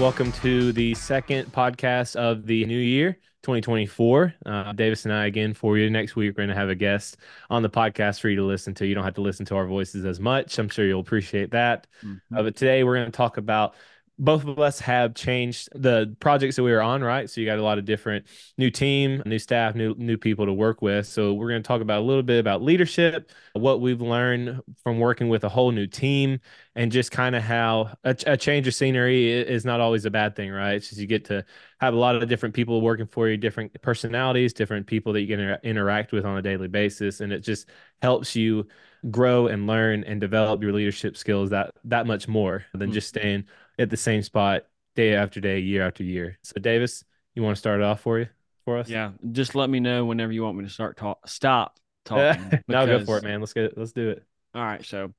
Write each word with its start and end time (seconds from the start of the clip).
Welcome 0.00 0.32
to 0.32 0.72
the 0.72 0.94
second 0.94 1.52
podcast 1.52 2.16
of 2.16 2.46
the 2.46 2.64
new 2.64 2.78
year, 2.78 3.18
2024. 3.42 4.34
Uh, 4.46 4.72
Davis 4.72 5.04
and 5.04 5.12
I 5.12 5.26
again 5.26 5.52
for 5.52 5.76
you. 5.76 5.90
Next 5.90 6.16
week, 6.16 6.30
we're 6.30 6.46
going 6.46 6.48
to 6.48 6.54
have 6.54 6.70
a 6.70 6.74
guest 6.74 7.18
on 7.50 7.62
the 7.62 7.68
podcast 7.68 8.18
for 8.18 8.30
you 8.30 8.36
to 8.36 8.42
listen 8.42 8.72
to. 8.76 8.86
You 8.86 8.94
don't 8.94 9.04
have 9.04 9.16
to 9.16 9.20
listen 9.20 9.44
to 9.44 9.56
our 9.56 9.66
voices 9.66 10.06
as 10.06 10.18
much. 10.18 10.58
I'm 10.58 10.70
sure 10.70 10.86
you'll 10.86 11.00
appreciate 11.00 11.50
that. 11.50 11.86
Mm-hmm. 12.02 12.34
Uh, 12.34 12.42
but 12.44 12.56
today, 12.56 12.82
we're 12.82 12.94
going 12.94 13.10
to 13.10 13.16
talk 13.16 13.36
about 13.36 13.74
both 14.20 14.44
of 14.44 14.58
us 14.58 14.78
have 14.80 15.14
changed 15.14 15.70
the 15.74 16.14
projects 16.20 16.56
that 16.56 16.62
we 16.62 16.70
were 16.70 16.82
on, 16.82 17.02
right? 17.02 17.28
So 17.28 17.40
you 17.40 17.46
got 17.46 17.58
a 17.58 17.62
lot 17.62 17.78
of 17.78 17.86
different 17.86 18.26
new 18.58 18.70
team, 18.70 19.22
new 19.24 19.38
staff, 19.38 19.74
new 19.74 19.94
new 19.96 20.18
people 20.18 20.44
to 20.44 20.52
work 20.52 20.82
with. 20.82 21.06
So 21.06 21.32
we're 21.32 21.48
going 21.48 21.62
to 21.62 21.66
talk 21.66 21.80
about 21.80 22.00
a 22.00 22.04
little 22.04 22.22
bit 22.22 22.38
about 22.38 22.62
leadership, 22.62 23.30
what 23.54 23.80
we've 23.80 24.02
learned 24.02 24.60
from 24.84 24.98
working 24.98 25.30
with 25.30 25.44
a 25.44 25.48
whole 25.48 25.72
new 25.72 25.86
team, 25.86 26.38
and 26.76 26.92
just 26.92 27.10
kind 27.10 27.34
of 27.34 27.42
how 27.42 27.96
a, 28.04 28.14
a, 28.26 28.36
change 28.36 28.68
of 28.68 28.74
scenery 28.74 29.32
is 29.32 29.64
not 29.64 29.80
always 29.80 30.04
a 30.04 30.10
bad 30.10 30.36
thing, 30.36 30.50
right? 30.50 30.74
It's 30.74 30.90
just 30.90 31.00
you 31.00 31.06
get 31.06 31.24
to 31.26 31.42
have 31.80 31.94
a 31.94 31.98
lot 31.98 32.14
of 32.14 32.28
different 32.28 32.54
people 32.54 32.82
working 32.82 33.06
for 33.06 33.26
you, 33.26 33.38
different 33.38 33.80
personalities, 33.80 34.52
different 34.52 34.86
people 34.86 35.14
that 35.14 35.22
you 35.22 35.28
can 35.28 35.40
inter- 35.40 35.60
interact 35.62 36.12
with 36.12 36.26
on 36.26 36.36
a 36.36 36.42
daily 36.42 36.68
basis, 36.68 37.20
and 37.20 37.32
it 37.32 37.40
just 37.40 37.70
helps 38.02 38.36
you 38.36 38.66
grow 39.10 39.46
and 39.46 39.66
learn 39.66 40.04
and 40.04 40.20
develop 40.20 40.62
your 40.62 40.74
leadership 40.74 41.16
skills 41.16 41.48
that 41.48 41.74
that 41.84 42.06
much 42.06 42.28
more 42.28 42.66
than 42.72 42.88
mm-hmm. 42.88 42.92
just 42.92 43.08
staying 43.08 43.44
at 43.80 43.90
the 43.90 43.96
same 43.96 44.22
spot 44.22 44.66
day 44.94 45.14
after 45.14 45.40
day, 45.40 45.58
year 45.58 45.86
after 45.86 46.04
year. 46.04 46.38
So, 46.42 46.60
Davis, 46.60 47.02
you 47.34 47.42
want 47.42 47.56
to 47.56 47.58
start 47.58 47.80
off 47.80 48.00
for 48.00 48.18
you 48.18 48.28
for 48.64 48.78
us? 48.78 48.88
Yeah, 48.88 49.12
just 49.32 49.54
let 49.54 49.70
me 49.70 49.80
know 49.80 50.04
whenever 50.04 50.32
you 50.32 50.42
want 50.42 50.58
me 50.58 50.64
to 50.64 50.70
start 50.70 50.96
talk. 50.96 51.26
Stop 51.26 51.78
talking. 52.04 52.60
now 52.68 52.84
go 52.86 53.04
for 53.04 53.18
it, 53.18 53.24
man. 53.24 53.40
Let's 53.40 53.54
get 53.54 53.64
it. 53.64 53.74
let's 53.76 53.92
do 53.92 54.10
it. 54.10 54.22
All 54.54 54.62
right. 54.62 54.84
So, 54.84 55.12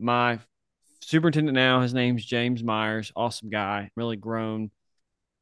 my 0.00 0.40
superintendent 1.00 1.54
now, 1.54 1.80
his 1.80 1.94
name's 1.94 2.24
James 2.24 2.62
Myers. 2.62 3.12
Awesome 3.14 3.50
guy. 3.50 3.90
Really 3.96 4.16
grown. 4.16 4.70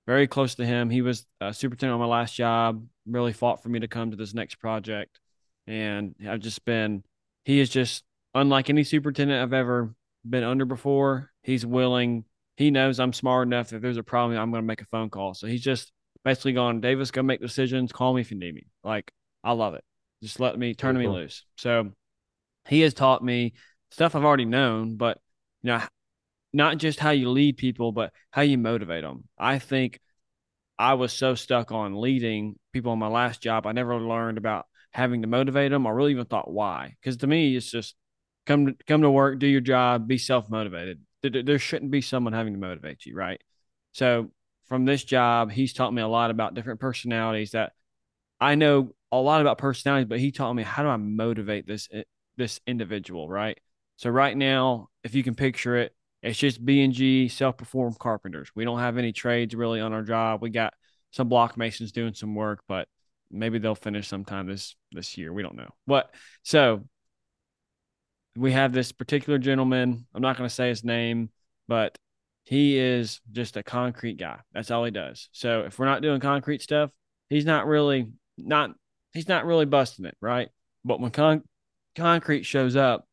Very 0.06 0.28
close 0.28 0.54
to 0.56 0.66
him. 0.66 0.90
He 0.90 1.02
was 1.02 1.26
a 1.40 1.52
superintendent 1.52 1.94
on 1.94 2.06
my 2.06 2.14
last 2.14 2.34
job. 2.34 2.86
Really 3.06 3.32
fought 3.32 3.62
for 3.62 3.70
me 3.70 3.80
to 3.80 3.88
come 3.88 4.10
to 4.10 4.16
this 4.16 4.34
next 4.34 4.56
project, 4.56 5.18
and 5.66 6.14
I've 6.28 6.40
just 6.40 6.64
been. 6.64 7.02
He 7.44 7.60
is 7.60 7.70
just 7.70 8.04
unlike 8.34 8.68
any 8.68 8.84
superintendent 8.84 9.40
I've 9.40 9.52
ever 9.52 9.94
been 10.28 10.44
under 10.44 10.64
before. 10.64 11.30
He's 11.42 11.64
willing 11.64 12.24
he 12.56 12.70
knows 12.70 12.98
I'm 12.98 13.12
smart 13.12 13.46
enough. 13.46 13.72
If 13.72 13.82
there's 13.82 13.96
a 13.96 14.02
problem, 14.02 14.38
I'm 14.38 14.50
going 14.50 14.62
to 14.62 14.66
make 14.66 14.80
a 14.80 14.86
phone 14.86 15.10
call. 15.10 15.34
So 15.34 15.46
he's 15.46 15.62
just 15.62 15.92
basically 16.24 16.54
gone, 16.54 16.80
Davis, 16.80 17.10
go 17.10 17.22
make 17.22 17.40
decisions. 17.40 17.92
Call 17.92 18.14
me 18.14 18.22
if 18.22 18.30
you 18.30 18.38
need 18.38 18.54
me. 18.54 18.66
Like, 18.82 19.12
I 19.44 19.52
love 19.52 19.74
it. 19.74 19.84
Just 20.22 20.40
let 20.40 20.58
me 20.58 20.74
turn 20.74 20.96
me 20.96 21.06
loose. 21.06 21.44
So 21.56 21.92
he 22.66 22.80
has 22.80 22.94
taught 22.94 23.22
me 23.22 23.52
stuff 23.90 24.14
I've 24.14 24.24
already 24.24 24.46
known, 24.46 24.96
but 24.96 25.18
you 25.62 25.68
know, 25.68 25.82
not 26.52 26.78
just 26.78 26.98
how 26.98 27.10
you 27.10 27.30
lead 27.30 27.58
people, 27.58 27.92
but 27.92 28.12
how 28.30 28.42
you 28.42 28.56
motivate 28.56 29.04
them. 29.04 29.24
I 29.38 29.58
think 29.58 30.00
I 30.78 30.94
was 30.94 31.12
so 31.12 31.34
stuck 31.34 31.70
on 31.70 32.00
leading 32.00 32.58
people 32.72 32.92
in 32.92 32.98
my 32.98 33.08
last 33.08 33.42
job. 33.42 33.66
I 33.66 33.72
never 33.72 33.96
learned 34.00 34.38
about 34.38 34.66
having 34.92 35.22
to 35.22 35.28
motivate 35.28 35.70
them 35.70 35.86
I 35.86 35.90
really 35.90 36.12
even 36.12 36.24
thought 36.24 36.50
why. 36.50 36.96
Because 37.00 37.18
to 37.18 37.26
me, 37.26 37.54
it's 37.54 37.70
just 37.70 37.94
come 38.46 38.66
to, 38.66 38.76
come 38.86 39.02
to 39.02 39.10
work, 39.10 39.38
do 39.38 39.46
your 39.46 39.60
job, 39.60 40.08
be 40.08 40.18
self 40.18 40.48
motivated 40.50 41.00
there 41.30 41.58
shouldn't 41.58 41.90
be 41.90 42.00
someone 42.00 42.32
having 42.32 42.54
to 42.54 42.58
motivate 42.58 43.06
you, 43.06 43.14
right? 43.14 43.40
So 43.92 44.30
from 44.68 44.84
this 44.84 45.04
job, 45.04 45.50
he's 45.50 45.72
taught 45.72 45.92
me 45.92 46.02
a 46.02 46.08
lot 46.08 46.30
about 46.30 46.54
different 46.54 46.80
personalities 46.80 47.52
that 47.52 47.72
I 48.40 48.54
know 48.54 48.94
a 49.12 49.18
lot 49.18 49.40
about 49.40 49.58
personalities, 49.58 50.08
but 50.08 50.20
he 50.20 50.32
taught 50.32 50.52
me 50.52 50.62
how 50.62 50.82
do 50.82 50.88
I 50.88 50.96
motivate 50.96 51.66
this 51.66 51.88
eh, 51.92 52.02
this 52.36 52.60
individual, 52.66 53.28
right? 53.28 53.58
So 53.96 54.10
right 54.10 54.36
now, 54.36 54.88
if 55.04 55.14
you 55.14 55.22
can 55.22 55.34
picture 55.34 55.76
it, 55.76 55.94
it's 56.22 56.38
just 56.38 56.64
B 56.64 56.82
and 56.82 56.92
G 56.92 57.28
self-performed 57.28 57.98
carpenters. 57.98 58.50
We 58.54 58.64
don't 58.64 58.78
have 58.78 58.98
any 58.98 59.12
trades 59.12 59.54
really 59.54 59.80
on 59.80 59.92
our 59.92 60.02
job. 60.02 60.42
We 60.42 60.50
got 60.50 60.74
some 61.12 61.28
block 61.28 61.56
masons 61.56 61.92
doing 61.92 62.14
some 62.14 62.34
work, 62.34 62.62
but 62.68 62.88
maybe 63.30 63.58
they'll 63.58 63.74
finish 63.74 64.08
sometime 64.08 64.46
this 64.46 64.76
this 64.92 65.16
year. 65.16 65.32
We 65.32 65.42
don't 65.42 65.56
know. 65.56 65.70
But 65.86 66.10
so 66.42 66.86
we 68.36 68.52
have 68.52 68.72
this 68.72 68.92
particular 68.92 69.38
gentleman. 69.38 70.06
I'm 70.14 70.22
not 70.22 70.36
going 70.36 70.48
to 70.48 70.54
say 70.54 70.68
his 70.68 70.84
name, 70.84 71.30
but 71.68 71.96
he 72.44 72.78
is 72.78 73.20
just 73.32 73.56
a 73.56 73.62
concrete 73.62 74.18
guy. 74.18 74.38
That's 74.52 74.70
all 74.70 74.84
he 74.84 74.90
does. 74.90 75.28
So 75.32 75.62
if 75.62 75.78
we're 75.78 75.86
not 75.86 76.02
doing 76.02 76.20
concrete 76.20 76.62
stuff, 76.62 76.90
he's 77.28 77.44
not 77.44 77.66
really 77.66 78.08
not 78.38 78.70
he's 79.12 79.28
not 79.28 79.46
really 79.46 79.64
busting 79.64 80.04
it, 80.04 80.16
right? 80.20 80.48
But 80.84 81.00
when 81.00 81.10
con- 81.10 81.42
concrete 81.96 82.44
shows 82.44 82.76
up, 82.76 83.06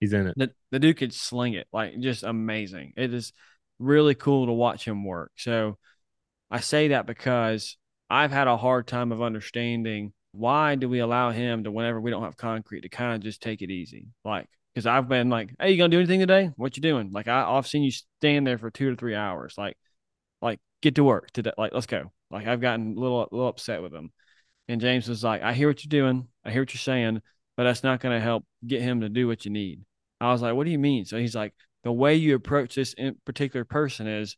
he's 0.00 0.12
in 0.12 0.26
it. 0.26 0.34
The, 0.36 0.50
the 0.70 0.78
dude 0.78 0.98
could 0.98 1.14
sling 1.14 1.54
it 1.54 1.66
like 1.72 1.98
just 2.00 2.24
amazing. 2.24 2.92
It 2.96 3.14
is 3.14 3.32
really 3.78 4.14
cool 4.14 4.46
to 4.46 4.52
watch 4.52 4.86
him 4.86 5.04
work. 5.04 5.32
So 5.36 5.78
I 6.50 6.60
say 6.60 6.88
that 6.88 7.06
because 7.06 7.76
I've 8.10 8.32
had 8.32 8.48
a 8.48 8.56
hard 8.56 8.86
time 8.86 9.12
of 9.12 9.22
understanding 9.22 10.12
why 10.32 10.74
do 10.74 10.88
we 10.88 10.98
allow 11.00 11.30
him 11.30 11.64
to 11.64 11.70
whenever 11.70 12.00
we 12.00 12.10
don't 12.10 12.22
have 12.22 12.36
concrete 12.36 12.82
to 12.82 12.88
kind 12.88 13.14
of 13.14 13.22
just 13.22 13.42
take 13.42 13.62
it 13.62 13.70
easy? 13.70 14.08
Like, 14.24 14.46
because 14.74 14.86
I've 14.86 15.08
been 15.08 15.30
like, 15.30 15.54
hey, 15.58 15.72
you 15.72 15.78
gonna 15.78 15.88
do 15.88 15.98
anything 15.98 16.20
today? 16.20 16.50
What 16.56 16.76
you 16.76 16.82
doing? 16.82 17.10
Like, 17.12 17.28
I, 17.28 17.44
I've 17.50 17.66
seen 17.66 17.82
you 17.82 17.90
stand 17.90 18.46
there 18.46 18.58
for 18.58 18.70
two 18.70 18.90
to 18.90 18.96
three 18.96 19.14
hours. 19.14 19.54
Like, 19.58 19.76
like 20.40 20.60
get 20.82 20.94
to 20.96 21.04
work 21.04 21.30
today. 21.32 21.52
Like, 21.58 21.72
let's 21.72 21.86
go. 21.86 22.12
Like, 22.30 22.46
I've 22.46 22.60
gotten 22.60 22.96
a 22.96 23.00
little, 23.00 23.22
a 23.22 23.28
little 23.30 23.48
upset 23.48 23.82
with 23.82 23.92
him. 23.92 24.12
And 24.68 24.80
James 24.80 25.08
was 25.08 25.24
like, 25.24 25.42
I 25.42 25.54
hear 25.54 25.68
what 25.68 25.82
you're 25.82 25.88
doing. 25.88 26.28
I 26.44 26.50
hear 26.50 26.62
what 26.62 26.74
you're 26.74 26.80
saying, 26.80 27.22
but 27.56 27.64
that's 27.64 27.82
not 27.82 28.00
going 28.00 28.14
to 28.14 28.22
help 28.22 28.44
get 28.66 28.82
him 28.82 29.00
to 29.00 29.08
do 29.08 29.26
what 29.26 29.44
you 29.44 29.50
need. 29.50 29.80
I 30.20 30.30
was 30.30 30.42
like, 30.42 30.54
what 30.54 30.64
do 30.64 30.70
you 30.70 30.78
mean? 30.78 31.06
So 31.06 31.16
he's 31.16 31.34
like, 31.34 31.54
the 31.84 31.92
way 31.92 32.16
you 32.16 32.34
approach 32.34 32.74
this 32.74 32.94
particular 33.24 33.64
person 33.64 34.06
is 34.06 34.36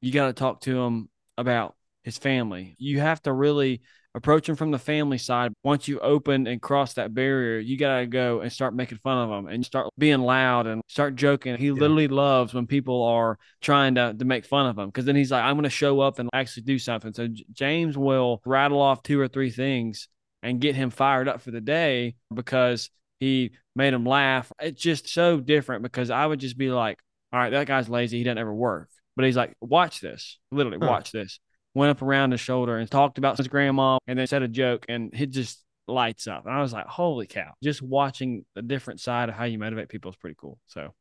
you 0.00 0.12
got 0.12 0.26
to 0.28 0.32
talk 0.32 0.60
to 0.62 0.80
him 0.80 1.08
about 1.36 1.74
his 2.04 2.16
family. 2.16 2.76
You 2.78 3.00
have 3.00 3.20
to 3.22 3.32
really 3.32 3.82
approaching 4.16 4.56
from 4.56 4.70
the 4.70 4.78
family 4.78 5.18
side, 5.18 5.52
once 5.62 5.86
you 5.86 6.00
open 6.00 6.46
and 6.46 6.60
cross 6.60 6.94
that 6.94 7.12
barrier, 7.12 7.58
you 7.58 7.76
got 7.76 7.98
to 7.98 8.06
go 8.06 8.40
and 8.40 8.50
start 8.50 8.74
making 8.74 8.98
fun 8.98 9.18
of 9.18 9.28
them 9.28 9.46
and 9.46 9.64
start 9.64 9.88
being 9.98 10.20
loud 10.20 10.66
and 10.66 10.82
start 10.88 11.14
joking. 11.14 11.56
He 11.56 11.66
yeah. 11.66 11.74
literally 11.74 12.08
loves 12.08 12.54
when 12.54 12.66
people 12.66 13.04
are 13.04 13.38
trying 13.60 13.94
to, 13.96 14.14
to 14.18 14.24
make 14.24 14.46
fun 14.46 14.66
of 14.66 14.78
him 14.78 14.86
because 14.86 15.04
then 15.04 15.16
he's 15.16 15.30
like, 15.30 15.44
I'm 15.44 15.54
going 15.54 15.64
to 15.64 15.70
show 15.70 16.00
up 16.00 16.18
and 16.18 16.30
actually 16.32 16.62
do 16.62 16.78
something. 16.78 17.12
So 17.12 17.28
James 17.52 17.98
will 17.98 18.40
rattle 18.46 18.80
off 18.80 19.02
two 19.02 19.20
or 19.20 19.28
three 19.28 19.50
things 19.50 20.08
and 20.42 20.60
get 20.60 20.74
him 20.74 20.88
fired 20.88 21.28
up 21.28 21.42
for 21.42 21.50
the 21.50 21.60
day 21.60 22.16
because 22.34 22.88
he 23.20 23.52
made 23.74 23.92
him 23.92 24.06
laugh. 24.06 24.50
It's 24.60 24.80
just 24.80 25.10
so 25.10 25.40
different 25.40 25.82
because 25.82 26.10
I 26.10 26.24
would 26.24 26.40
just 26.40 26.56
be 26.56 26.70
like, 26.70 26.98
all 27.34 27.38
right, 27.38 27.50
that 27.50 27.66
guy's 27.66 27.88
lazy. 27.90 28.18
He 28.18 28.24
doesn't 28.24 28.38
ever 28.38 28.54
work. 28.54 28.88
But 29.14 29.26
he's 29.26 29.36
like, 29.36 29.54
watch 29.60 30.00
this. 30.00 30.38
Literally, 30.50 30.78
huh. 30.80 30.90
watch 30.90 31.12
this 31.12 31.38
went 31.76 31.90
up 31.90 32.00
around 32.00 32.30
his 32.30 32.40
shoulder 32.40 32.78
and 32.78 32.90
talked 32.90 33.18
about 33.18 33.36
his 33.36 33.48
grandma 33.48 33.98
and 34.06 34.18
then 34.18 34.26
said 34.26 34.42
a 34.42 34.48
joke 34.48 34.86
and 34.88 35.12
it 35.12 35.26
just 35.26 35.62
lights 35.86 36.26
up. 36.26 36.46
And 36.46 36.54
I 36.54 36.62
was 36.62 36.72
like, 36.72 36.86
holy 36.86 37.26
cow. 37.26 37.52
Just 37.62 37.82
watching 37.82 38.46
a 38.56 38.62
different 38.62 38.98
side 38.98 39.28
of 39.28 39.34
how 39.34 39.44
you 39.44 39.58
motivate 39.58 39.90
people 39.90 40.10
is 40.10 40.16
pretty 40.16 40.36
cool. 40.40 40.58
So 40.68 40.94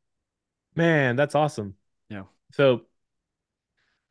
man, 0.75 1.15
that's 1.15 1.33
awesome. 1.33 1.75
Yeah. 2.09 2.23
So 2.51 2.81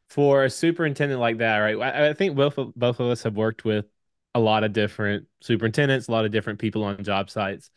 for 0.09 0.45
a 0.45 0.51
superintendent 0.51 1.21
like 1.21 1.39
that, 1.39 1.59
right? 1.59 1.77
I, 1.77 2.09
I 2.09 2.13
think 2.15 2.35
both 2.35 2.57
of, 2.57 2.75
both 2.75 2.99
of 2.99 3.09
us 3.09 3.25
have 3.25 3.37
worked 3.37 3.67
with 3.67 3.85
a 4.35 4.41
lot 4.41 4.65
of 4.65 4.73
different 4.73 5.27
superintendents, 5.43 6.09
a 6.09 6.13
lot 6.13 6.25
of 6.25 6.31
different 6.31 6.61
people 6.61 6.83
on 6.83 7.05
job 7.05 7.29
sites. 7.29 7.71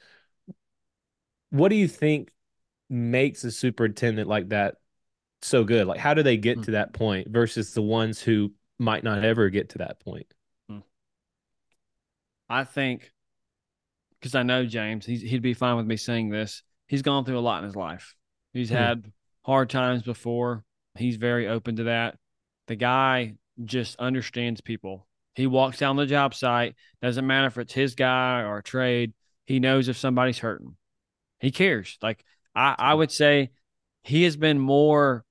What 1.49 1.69
do 1.69 1.75
you 1.75 1.89
think 1.89 2.31
makes 2.89 3.43
a 3.43 3.51
superintendent 3.51 4.29
like 4.29 4.47
that 4.49 4.75
so 5.41 5.65
good? 5.65 5.87
Like, 5.87 5.99
how 5.99 6.13
do 6.13 6.23
they 6.23 6.37
get 6.37 6.53
mm-hmm. 6.53 6.63
to 6.63 6.71
that 6.71 6.93
point 6.93 7.27
versus 7.27 7.73
the 7.73 7.81
ones 7.81 8.21
who 8.21 8.53
might 8.79 9.03
not 9.03 9.23
ever 9.23 9.49
get 9.49 9.69
to 9.69 9.79
that 9.79 9.99
point. 9.99 10.33
Hmm. 10.69 10.79
I 12.49 12.63
think 12.63 13.11
because 14.19 14.35
I 14.35 14.43
know 14.43 14.65
James, 14.65 15.05
he'd 15.05 15.41
be 15.41 15.53
fine 15.53 15.77
with 15.77 15.85
me 15.85 15.95
saying 15.95 16.29
this. 16.29 16.63
He's 16.87 17.01
gone 17.01 17.25
through 17.25 17.37
a 17.37 17.41
lot 17.41 17.59
in 17.59 17.65
his 17.65 17.75
life. 17.75 18.15
He's 18.53 18.69
hmm. 18.69 18.75
had 18.75 19.11
hard 19.43 19.69
times 19.69 20.03
before. 20.03 20.63
He's 20.95 21.17
very 21.17 21.47
open 21.47 21.77
to 21.77 21.83
that. 21.85 22.17
The 22.67 22.75
guy 22.75 23.35
just 23.63 23.97
understands 23.97 24.61
people. 24.61 25.07
He 25.35 25.47
walks 25.47 25.77
down 25.77 25.95
the 25.95 26.05
job 26.05 26.33
site. 26.33 26.75
Doesn't 27.01 27.27
matter 27.27 27.47
if 27.47 27.57
it's 27.57 27.73
his 27.73 27.95
guy 27.95 28.41
or 28.41 28.57
a 28.57 28.63
trade. 28.63 29.13
He 29.45 29.59
knows 29.59 29.87
if 29.87 29.97
somebody's 29.97 30.39
hurting. 30.39 30.75
He 31.39 31.51
cares. 31.51 31.97
Like 32.01 32.23
I, 32.55 32.75
I 32.77 32.93
would 32.93 33.11
say, 33.11 33.51
he 34.03 34.23
has 34.23 34.35
been 34.35 34.59
more. 34.59 35.23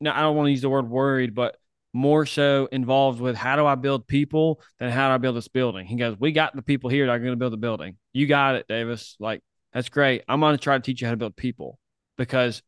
Now 0.00 0.16
I 0.16 0.22
don't 0.22 0.36
want 0.36 0.48
to 0.48 0.50
use 0.50 0.62
the 0.62 0.68
word 0.68 0.90
worried, 0.90 1.34
but 1.34 1.56
more 1.94 2.26
so 2.26 2.68
involved 2.72 3.20
with 3.20 3.36
how 3.36 3.54
do 3.54 3.64
I 3.64 3.76
build 3.76 4.06
people 4.06 4.60
than 4.80 4.90
how 4.90 5.08
do 5.08 5.14
I 5.14 5.18
build 5.18 5.36
this 5.36 5.48
building. 5.48 5.86
He 5.86 5.96
goes, 5.96 6.18
We 6.18 6.32
got 6.32 6.54
the 6.54 6.62
people 6.62 6.90
here 6.90 7.06
that 7.06 7.12
are 7.12 7.18
going 7.20 7.30
to 7.30 7.36
build 7.36 7.52
the 7.52 7.58
building. 7.58 7.96
You 8.12 8.26
got 8.26 8.56
it, 8.56 8.66
Davis. 8.68 9.16
Like, 9.20 9.42
that's 9.72 9.88
great. 9.88 10.24
I'm 10.28 10.40
going 10.40 10.56
to 10.56 10.62
try 10.62 10.76
to 10.76 10.82
teach 10.82 11.00
you 11.00 11.06
how 11.06 11.12
to 11.12 11.16
build 11.16 11.36
people 11.36 11.78
because 12.18 12.62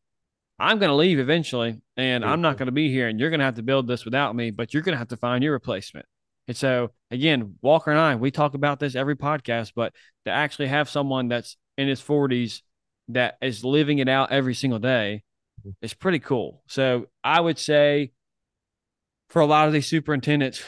I'm 0.57 0.79
going 0.79 0.89
to 0.89 0.95
leave 0.95 1.19
eventually 1.19 1.81
and 1.97 2.25
I'm 2.25 2.41
not 2.41 2.57
going 2.57 2.67
to 2.67 2.71
be 2.71 2.89
here 2.89 3.07
and 3.07 3.19
you're 3.19 3.29
going 3.29 3.39
to 3.39 3.45
have 3.45 3.55
to 3.55 3.63
build 3.63 3.85
this 3.87 4.05
without 4.05 4.35
me, 4.35 4.49
but 4.49 4.73
you're 4.73 4.81
going 4.81 4.93
to 4.93 4.99
have 4.99 5.09
to 5.09 5.17
find 5.17 5.43
your 5.43 5.53
replacement. 5.53 6.05
And 6.47 6.55
so, 6.55 6.91
again, 7.11 7.55
Walker 7.61 7.91
and 7.91 7.99
I, 7.99 8.15
we 8.15 8.31
talk 8.31 8.53
about 8.53 8.79
this 8.79 8.95
every 8.95 9.17
podcast, 9.17 9.73
but 9.75 9.93
to 10.25 10.31
actually 10.31 10.67
have 10.67 10.89
someone 10.89 11.27
that's 11.27 11.57
in 11.77 11.89
his 11.89 12.01
40s 12.01 12.61
that 13.09 13.35
is 13.41 13.65
living 13.65 13.99
it 13.99 14.07
out 14.07 14.31
every 14.31 14.55
single 14.55 14.79
day 14.79 15.23
mm-hmm. 15.59 15.71
is 15.81 15.93
pretty 15.93 16.19
cool. 16.19 16.63
So, 16.67 17.07
I 17.23 17.41
would 17.41 17.59
say 17.59 18.11
for 19.29 19.41
a 19.41 19.45
lot 19.45 19.67
of 19.67 19.73
these 19.73 19.87
superintendents, 19.87 20.63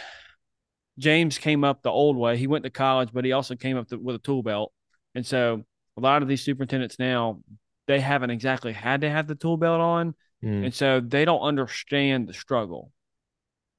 James 0.98 1.38
came 1.38 1.64
up 1.64 1.82
the 1.82 1.92
old 1.92 2.18
way. 2.18 2.38
He 2.38 2.48
went 2.48 2.64
to 2.66 2.70
college, 2.70 3.10
but 3.14 3.26
he 3.26 3.32
also 3.32 3.56
came 3.56 3.78
up 3.78 3.88
to, 3.90 3.98
with 3.98 4.16
a 4.16 4.20
tool 4.20 4.44
belt. 4.44 4.74
And 5.16 5.26
so 5.26 5.64
a 5.98 6.02
lot 6.02 6.22
of 6.22 6.28
these 6.28 6.44
superintendents 6.44 7.00
now, 7.00 7.42
they 7.88 8.00
haven't 8.00 8.30
exactly 8.30 8.74
had 8.74 9.02
to 9.02 9.10
have 9.10 9.28
the 9.28 9.36
tool 9.36 9.58
belt 9.58 9.82
on. 9.82 10.14
Mm. 10.44 10.66
And 10.66 10.74
so 10.74 11.00
they 11.00 11.26
don't 11.26 11.42
understand 11.42 12.28
the 12.28 12.34
struggle. 12.34 12.92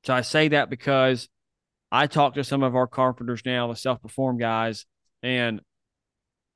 So 0.04 0.14
I 0.14 0.22
say 0.22 0.48
that 0.48 0.70
because 0.70 1.28
I 1.92 2.06
talk 2.06 2.34
to 2.34 2.44
some 2.44 2.62
of 2.62 2.74
our 2.74 2.86
carpenters 2.86 3.42
now, 3.44 3.68
the 3.68 3.76
self 3.76 4.00
perform 4.00 4.38
guys, 4.38 4.86
and 5.22 5.60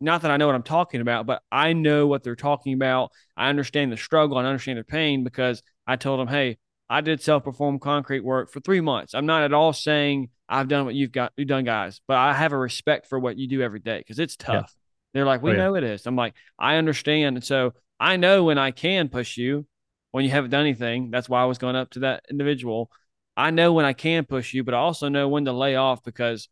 not 0.01 0.23
that 0.23 0.31
I 0.31 0.37
know 0.37 0.47
what 0.47 0.55
I'm 0.55 0.63
talking 0.63 1.01
about, 1.01 1.27
but 1.27 1.43
I 1.51 1.73
know 1.73 2.07
what 2.07 2.23
they're 2.23 2.37
talking 2.37 2.75
about. 2.75 3.13
I 3.37 3.49
understand 3.49 3.93
the 3.93 3.97
struggle 3.97 4.39
and 4.39 4.47
understand 4.47 4.77
their 4.77 4.85
pain 4.85 5.25
because 5.25 5.63
I 5.87 5.97
told 5.97 6.21
them, 6.21 6.29
hey, 6.29 6.59
I 6.95 7.01
did 7.01 7.21
self 7.21 7.43
perform 7.43 7.81
concrete 7.81 8.21
work 8.21 8.53
for 8.53 8.61
three 8.61 8.81
months. 8.81 9.15
I'm 9.15 9.27
not 9.27 9.43
at 9.43 9.53
all 9.53 9.73
saying 9.73 10.29
I've 10.49 10.69
done 10.69 10.85
what 10.85 10.95
you've 10.95 11.11
got 11.11 11.33
you've 11.37 11.49
done, 11.49 11.65
guys, 11.65 12.01
but 12.07 12.17
I 12.19 12.33
have 12.33 12.53
a 12.53 12.57
respect 12.57 13.09
for 13.09 13.19
what 13.19 13.37
you 13.37 13.49
do 13.49 13.63
every 13.63 13.81
day 13.81 13.99
because 13.99 14.21
it's 14.21 14.37
tough. 14.37 14.73
Yeah. 14.73 14.81
They're 15.13 15.25
like, 15.25 15.43
we 15.43 15.51
oh, 15.51 15.55
yeah. 15.55 15.59
know 15.59 15.75
it 15.75 15.83
is. 15.83 16.07
I'm 16.07 16.15
like, 16.15 16.35
I 16.57 16.77
understand. 16.77 17.37
And 17.37 17.45
so 17.45 17.75
I 17.99 18.17
know 18.17 18.45
when 18.45 18.59
I 18.59 18.71
can 18.71 19.09
push 19.09 19.37
you 19.37 19.67
when 20.13 20.25
you 20.25 20.31
haven't 20.31 20.51
done 20.51 20.61
anything. 20.61 21.11
That's 21.11 21.29
why 21.29 21.43
I 21.43 21.47
was 21.47 21.59
going 21.59 21.75
up 21.75 21.91
to 21.91 21.99
that 22.01 22.27
individual. 22.31 22.93
I 23.37 23.51
know 23.51 23.73
when 23.73 23.85
I 23.85 23.93
can 23.93 24.25
push 24.25 24.55
you, 24.55 24.63
but 24.63 24.75
I 24.75 24.79
also 24.79 25.09
know 25.09 25.29
when 25.29 25.47
to 25.47 25.53
lay 25.53 25.75
off 25.75 26.05
because 26.05 26.49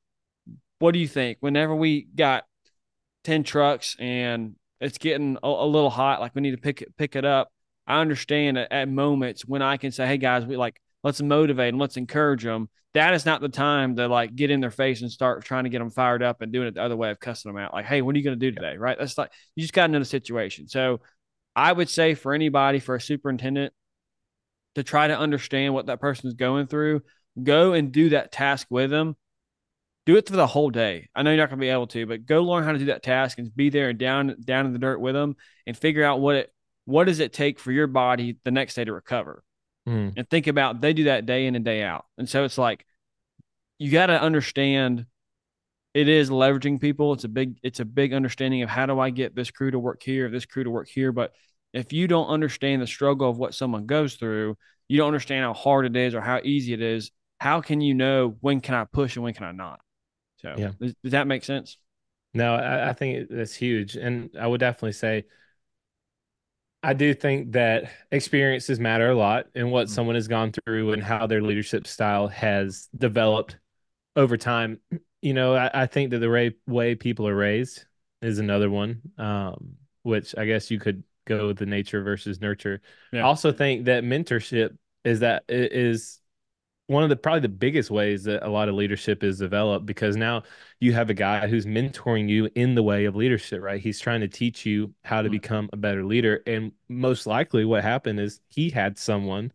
what 0.81 0.91
do 0.91 0.99
you 0.99 1.07
think? 1.07 1.39
Whenever 1.39 1.73
we 1.73 2.09
got 2.17 2.43
10 3.23 3.45
trucks 3.45 3.95
and 4.01 4.57
it's 4.81 4.99
getting 4.99 5.39
a, 5.41 5.47
a 5.47 5.67
little 5.67 5.91
hot, 5.91 6.21
like 6.21 6.35
we 6.35 6.43
need 6.43 6.51
to 6.51 6.57
pick 6.57 6.83
it, 6.83 6.97
pick 6.97 7.15
it 7.15 7.25
up. 7.25 7.52
I 7.87 8.01
understand 8.01 8.59
at, 8.59 8.73
at 8.73 8.89
moments 8.89 9.45
when 9.45 9.63
I 9.63 9.77
can 9.77 9.93
say, 9.93 10.07
Hey 10.07 10.19
guys, 10.19 10.45
we 10.45 10.57
like, 10.57 10.81
let's 11.03 11.21
motivate 11.21 11.73
them, 11.73 11.81
let's 11.81 11.97
encourage 11.97 12.43
them. 12.43 12.69
That 12.95 13.15
is 13.15 13.25
not 13.25 13.41
the 13.41 13.49
time 13.49 13.97
to 13.97 14.07
like 14.07 14.37
get 14.37 14.51
in 14.51 14.61
their 14.61 14.71
face 14.71 15.01
and 15.01 15.11
start 15.11 15.45
trying 15.45 15.65
to 15.65 15.71
get 15.71 15.79
them 15.79 15.91
fired 15.91 16.23
up 16.23 16.43
and 16.43 16.53
doing 16.53 16.69
it 16.69 16.75
the 16.75 16.83
other 16.83 16.97
way 16.97 17.11
of 17.11 17.19
cussing 17.19 17.51
them 17.51 17.63
out. 17.63 17.73
Like, 17.73 17.87
hey, 17.87 18.03
what 18.03 18.15
are 18.15 18.19
you 18.19 18.25
going 18.25 18.39
to 18.39 18.51
do 18.51 18.55
today? 18.55 18.77
Right? 18.77 18.99
That's 18.99 19.17
like 19.17 19.33
you 19.57 19.63
just 19.63 19.73
got 19.73 19.87
into 19.87 19.99
the 19.99 20.05
situation. 20.05 20.69
So 20.69 21.01
I 21.57 21.73
would 21.73 21.89
say 21.89 22.15
for 22.15 22.35
anybody, 22.35 22.81
for 22.81 22.95
a 22.95 23.01
superintendent, 23.01 23.73
to 24.75 24.83
try 24.83 25.09
to 25.09 25.19
understand 25.19 25.75
what 25.75 25.87
that 25.87 26.01
person 26.01 26.29
is 26.29 26.35
going 26.35 26.67
through, 26.67 27.03
go 27.43 27.73
and 27.73 27.93
do 27.93 28.11
that 28.11 28.33
task 28.33 28.67
with 28.71 28.91
them. 28.91 29.17
Do 30.05 30.17
it 30.17 30.29
for 30.29 30.35
the 30.35 30.47
whole 30.47 30.71
day. 30.71 31.09
I 31.15 31.23
know 31.23 31.31
you're 31.31 31.39
not 31.39 31.51
going 31.51 31.61
to 31.61 31.65
be 31.65 31.69
able 31.69 31.87
to, 31.89 32.07
but 32.07 32.27
go 32.27 32.43
learn 32.43 32.65
how 32.65 32.73
to 32.73 32.79
do 32.79 32.87
that 32.87 33.05
task 33.05 33.39
and 33.39 33.55
be 33.55 33.71
there 33.71 33.91
and 33.91 33.99
down 33.99 34.35
down 34.45 34.67
in 34.67 34.73
the 34.73 34.79
dirt 34.79 35.01
with 35.01 35.15
them 35.15 35.37
and 35.67 35.77
figure 35.77 36.03
out 36.03 36.21
what 36.21 36.37
it 36.37 36.53
what 36.85 37.05
does 37.05 37.21
it 37.21 37.33
take 37.33 37.59
for 37.59 37.73
your 37.73 37.87
body 37.87 38.37
the 38.45 38.51
next 38.51 38.75
day 38.75 38.85
to 38.85 38.93
recover. 38.93 39.43
Mm. 39.89 40.15
And 40.17 40.29
think 40.29 40.47
about 40.47 40.81
they 40.81 40.93
do 40.93 41.05
that 41.05 41.27
day 41.27 41.47
in 41.47 41.57
and 41.57 41.65
day 41.65 41.83
out. 41.83 42.05
And 42.19 42.29
so 42.29 42.45
it's 42.45 42.59
like 42.59 42.87
you 43.79 43.91
got 43.91 44.07
to 44.07 44.21
understand 44.21 45.07
it 45.95 46.09
is 46.09 46.31
leveraging 46.31 46.81
people. 46.81 47.13
It's 47.13 47.25
a 47.25 47.29
big 47.29 47.59
it's 47.63 47.81
a 47.81 47.85
big 47.85 48.13
understanding 48.13 48.63
of 48.63 48.69
how 48.69 48.87
do 48.87 48.99
I 49.01 49.11
get 49.11 49.35
this 49.35 49.51
crew 49.51 49.71
to 49.71 49.79
work 49.79 50.03
here, 50.03 50.31
this 50.31 50.47
crew 50.47 50.65
to 50.65 50.71
work 50.71 50.89
here, 50.89 51.13
but 51.13 51.33
if 51.73 51.93
you 51.93 52.07
don't 52.07 52.29
understand 52.29 52.83
the 52.83 52.87
struggle 52.87 53.29
of 53.31 53.39
what 53.39 53.55
someone 53.55 53.87
goes 53.87 54.15
through, 54.15 54.57
you 54.89 54.99
don't 54.99 55.07
understand 55.07 55.45
how 55.45 55.55
hard 55.55 55.87
it 55.87 55.97
is 55.97 56.15
or 56.15 56.21
how 56.21 56.41
easy 56.45 56.73
it 56.75 56.83
is. 56.83 57.11
How 57.39 57.61
can 57.61 57.81
you 57.81 57.95
know 57.95 58.37
when 58.41 58.61
can 58.61 58.75
I 58.75 58.85
push 58.85 59.17
and 59.17 59.25
when 59.25 59.35
can 59.35 59.45
I 59.45 59.53
not? 59.53 59.81
So, 60.37 60.55
yeah. 60.57 60.73
does, 60.81 60.95
does 61.03 61.13
that 61.13 61.27
make 61.27 61.45
sense? 61.45 61.79
No, 62.35 62.55
I, 62.55 62.91
I 62.91 62.93
think 62.93 63.29
that's 63.31 63.55
huge, 63.55 63.97
and 63.97 64.31
I 64.39 64.47
would 64.47 64.61
definitely 64.61 64.93
say 64.93 65.25
I 66.83 66.95
do 66.95 67.15
think 67.15 67.53
that 67.53 67.91
experiences 68.11 68.81
matter 68.81 69.11
a 69.11 69.15
lot 69.15 69.47
in 69.55 69.71
what 69.71 69.87
mm-hmm. 69.87 69.95
someone 69.95 70.15
has 70.17 70.29
gone 70.29 70.53
through 70.53 70.93
and 70.93 71.03
how 71.03 71.27
their 71.27 71.41
leadership 71.41 71.87
style 71.87 72.29
has 72.29 72.89
developed 72.97 73.57
over 74.17 74.37
time. 74.37 74.81
You 75.21 75.35
know, 75.35 75.55
I, 75.55 75.83
I 75.83 75.87
think 75.87 76.11
that 76.11 76.19
the 76.19 76.31
way, 76.31 76.57
way 76.67 76.95
people 76.95 77.29
are 77.29 77.37
raised 77.37 77.85
is 78.21 78.39
another 78.39 78.69
one, 78.69 79.01
um, 79.17 79.75
which 80.03 80.35
I 80.37 80.45
guess 80.47 80.71
you 80.71 80.81
could 80.81 81.05
go 81.25 81.49
with 81.49 81.59
the 81.59 81.67
nature 81.67 82.03
versus 82.03 82.41
nurture. 82.41 82.81
Yeah. 83.13 83.21
I 83.21 83.23
also 83.25 83.53
think 83.53 83.85
that 83.85 84.03
mentorship 84.03 84.77
is 85.05 85.21
that 85.21 85.45
is 85.49 86.19
one 86.87 87.03
of 87.03 87.09
the 87.09 87.17
probably 87.17 87.41
the 87.41 87.49
biggest 87.49 87.91
ways 87.91 88.25
that 88.25 88.47
a 88.47 88.51
lot 88.51 88.69
of 88.69 88.75
leadership 88.75 89.23
is 89.23 89.39
developed 89.39 89.87
because 89.87 90.17
now 90.17 90.43
you 90.81 90.93
have 90.93 91.11
a 91.11 91.15
guy 91.15 91.47
who's 91.47 91.65
mentoring 91.65 92.29
you 92.29 92.51
in 92.55 92.75
the 92.75 92.83
way 92.83 93.05
of 93.05 93.17
leadership, 93.17 93.63
right? 93.63 93.81
He's 93.81 94.01
trying 94.01 94.21
to 94.21 94.29
teach 94.29 94.67
you 94.67 94.93
how 95.05 95.23
to 95.23 95.29
mm-hmm. 95.29 95.33
become 95.33 95.71
a 95.73 95.77
better 95.77 96.05
leader. 96.05 96.43
And 96.47 96.73
most 96.89 97.27
likely 97.27 97.65
what 97.65 97.83
happened 97.83 98.21
is 98.21 98.41
he 98.49 98.71
had 98.71 98.99
someone 98.99 99.53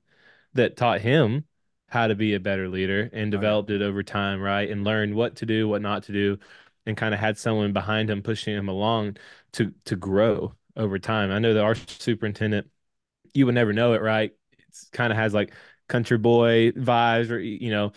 that 0.54 0.78
taught 0.78 1.02
him 1.02 1.46
how 1.90 2.08
to 2.08 2.16
be 2.16 2.34
a 2.34 2.40
better 2.40 2.68
leader 2.68 3.10
and 3.14 3.32
developed 3.32 3.70
it 3.70 3.82
over 3.82 4.04
time, 4.04 4.42
right? 4.42 4.70
And 4.70 4.84
learned 4.84 5.16
what 5.16 5.36
to 5.38 5.46
do, 5.46 5.68
what 5.68 5.82
not 5.82 6.04
to 6.04 6.12
do, 6.14 6.38
and 6.86 6.98
kind 6.98 7.14
of 7.14 7.20
had 7.20 7.38
someone 7.38 7.74
behind 7.74 8.10
him 8.10 8.24
pushing 8.24 8.56
him 8.56 8.70
along 8.70 9.18
to 9.54 9.74
to 9.86 9.96
grow 9.96 10.54
over 10.76 11.00
time. 11.00 11.32
I 11.32 11.40
know 11.40 11.54
that 11.54 11.64
our 11.64 11.76
superintendent, 11.76 12.70
you 13.34 13.46
would 13.46 13.56
never 13.56 13.74
know 13.74 13.94
it, 13.94 14.02
right? 14.02 14.32
It's 14.70 14.90
kind 14.90 15.12
of 15.12 15.18
has 15.18 15.34
like 15.34 15.54
country 15.88 16.18
boy 16.18 16.72
vibes, 16.72 17.32
or 17.32 17.40
you 17.40 17.72
know, 17.72 17.92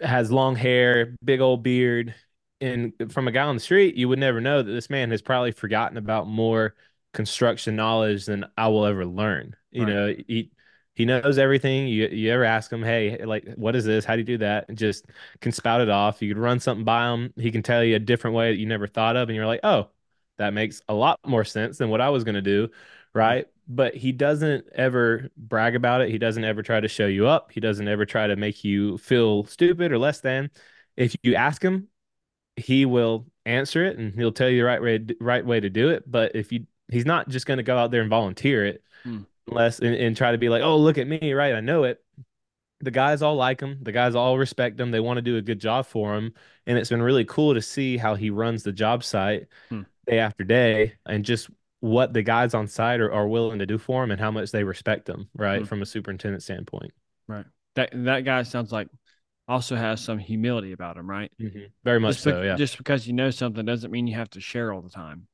has 0.00 0.32
long 0.32 0.56
hair, 0.56 1.16
big 1.24 1.40
old 1.40 1.62
beard, 1.62 2.14
and 2.60 2.92
from 3.10 3.28
a 3.28 3.32
guy 3.32 3.42
on 3.44 3.56
the 3.56 3.60
street, 3.60 3.96
you 3.96 4.08
would 4.08 4.18
never 4.18 4.40
know 4.40 4.62
that 4.62 4.70
this 4.72 4.90
man 4.90 5.10
has 5.10 5.22
probably 5.22 5.52
forgotten 5.52 5.96
about 5.96 6.26
more 6.26 6.74
construction 7.12 7.76
knowledge 7.76 8.26
than 8.26 8.44
I 8.56 8.68
will 8.68 8.86
ever 8.86 9.04
learn. 9.04 9.56
You 9.70 9.84
right. 9.84 9.92
know, 9.92 10.14
he 10.26 10.50
he 10.94 11.04
knows 11.04 11.38
everything. 11.38 11.88
You 11.88 12.08
you 12.08 12.30
ever 12.30 12.44
ask 12.44 12.72
him, 12.72 12.82
hey, 12.82 13.24
like 13.24 13.54
what 13.54 13.76
is 13.76 13.84
this? 13.84 14.04
How 14.04 14.14
do 14.14 14.20
you 14.20 14.26
do 14.26 14.38
that? 14.38 14.66
And 14.68 14.76
just 14.76 15.06
can 15.40 15.52
spout 15.52 15.80
it 15.80 15.88
off. 15.88 16.22
You 16.22 16.32
could 16.34 16.40
run 16.40 16.60
something 16.60 16.84
by 16.84 17.12
him. 17.12 17.32
He 17.36 17.50
can 17.50 17.62
tell 17.62 17.82
you 17.82 17.96
a 17.96 18.00
different 18.00 18.36
way 18.36 18.50
that 18.52 18.58
you 18.58 18.66
never 18.66 18.86
thought 18.86 19.16
of, 19.16 19.28
and 19.28 19.36
you're 19.36 19.46
like, 19.46 19.60
oh, 19.62 19.88
that 20.38 20.52
makes 20.52 20.82
a 20.88 20.94
lot 20.94 21.18
more 21.26 21.44
sense 21.44 21.78
than 21.78 21.90
what 21.90 22.00
I 22.00 22.10
was 22.10 22.24
going 22.24 22.34
to 22.34 22.42
do. 22.42 22.68
Right. 23.12 23.46
But 23.72 23.94
he 23.94 24.10
doesn't 24.10 24.66
ever 24.74 25.30
brag 25.36 25.76
about 25.76 26.00
it. 26.00 26.10
He 26.10 26.18
doesn't 26.18 26.42
ever 26.42 26.60
try 26.60 26.80
to 26.80 26.88
show 26.88 27.06
you 27.06 27.28
up. 27.28 27.52
He 27.52 27.60
doesn't 27.60 27.86
ever 27.86 28.04
try 28.04 28.26
to 28.26 28.34
make 28.34 28.64
you 28.64 28.98
feel 28.98 29.44
stupid 29.44 29.92
or 29.92 29.98
less 29.98 30.20
than. 30.20 30.50
If 30.96 31.14
you 31.22 31.36
ask 31.36 31.62
him, 31.62 31.86
he 32.56 32.84
will 32.84 33.26
answer 33.46 33.84
it 33.84 33.96
and 33.96 34.12
he'll 34.12 34.32
tell 34.32 34.48
you 34.48 34.58
the 34.58 34.64
right 34.64 34.82
way, 34.82 35.06
right 35.20 35.46
way 35.46 35.60
to 35.60 35.70
do 35.70 35.90
it. 35.90 36.02
But 36.10 36.34
if 36.34 36.50
you, 36.50 36.66
he's 36.88 37.06
not 37.06 37.28
just 37.28 37.46
going 37.46 37.58
to 37.58 37.62
go 37.62 37.78
out 37.78 37.92
there 37.92 38.00
and 38.00 38.10
volunteer 38.10 38.66
it 38.66 38.82
hmm. 39.04 39.20
unless 39.46 39.78
and, 39.78 39.94
and 39.94 40.16
try 40.16 40.32
to 40.32 40.38
be 40.38 40.48
like, 40.48 40.62
oh, 40.62 40.76
look 40.76 40.98
at 40.98 41.06
me. 41.06 41.32
Right. 41.32 41.54
I 41.54 41.60
know 41.60 41.84
it 41.84 42.02
the 42.80 42.90
guys 42.90 43.22
all 43.22 43.36
like 43.36 43.60
him. 43.60 43.78
The 43.82 43.92
guys 43.92 44.16
all 44.16 44.36
respect 44.36 44.80
him. 44.80 44.90
They 44.90 45.00
want 45.00 45.18
to 45.18 45.22
do 45.22 45.36
a 45.36 45.42
good 45.42 45.60
job 45.60 45.86
for 45.86 46.16
him. 46.16 46.32
And 46.66 46.76
it's 46.76 46.88
been 46.90 47.02
really 47.02 47.26
cool 47.26 47.54
to 47.54 47.62
see 47.62 47.98
how 47.98 48.16
he 48.16 48.30
runs 48.30 48.62
the 48.62 48.72
job 48.72 49.04
site. 49.04 49.46
Hmm 49.68 49.82
day 50.10 50.18
after 50.18 50.44
day 50.44 50.94
and 51.06 51.24
just 51.24 51.48
what 51.80 52.12
the 52.12 52.22
guys 52.22 52.54
on 52.54 52.68
site 52.68 53.00
are, 53.00 53.12
are 53.12 53.26
willing 53.26 53.58
to 53.58 53.66
do 53.66 53.78
for 53.78 54.04
him 54.04 54.10
and 54.10 54.20
how 54.20 54.30
much 54.30 54.52
they 54.52 54.64
respect 54.64 55.06
them, 55.06 55.28
right? 55.34 55.60
Mm-hmm. 55.60 55.66
From 55.66 55.82
a 55.82 55.86
superintendent 55.86 56.42
standpoint. 56.42 56.92
Right. 57.26 57.46
That 57.76 57.90
that 57.92 58.24
guy 58.24 58.42
sounds 58.42 58.72
like 58.72 58.88
also 59.48 59.76
has 59.76 60.00
some 60.00 60.18
humility 60.18 60.72
about 60.72 60.96
him, 60.96 61.08
right? 61.08 61.32
Mm-hmm. 61.40 61.64
Very 61.82 61.98
much 61.98 62.14
just 62.14 62.24
so, 62.24 62.40
be- 62.40 62.46
yeah. 62.46 62.56
Just 62.56 62.78
because 62.78 63.06
you 63.06 63.12
know 63.12 63.30
something 63.30 63.64
doesn't 63.64 63.90
mean 63.90 64.06
you 64.06 64.14
have 64.14 64.30
to 64.30 64.40
share 64.40 64.72
all 64.72 64.82
the 64.82 64.90
time. 64.90 65.26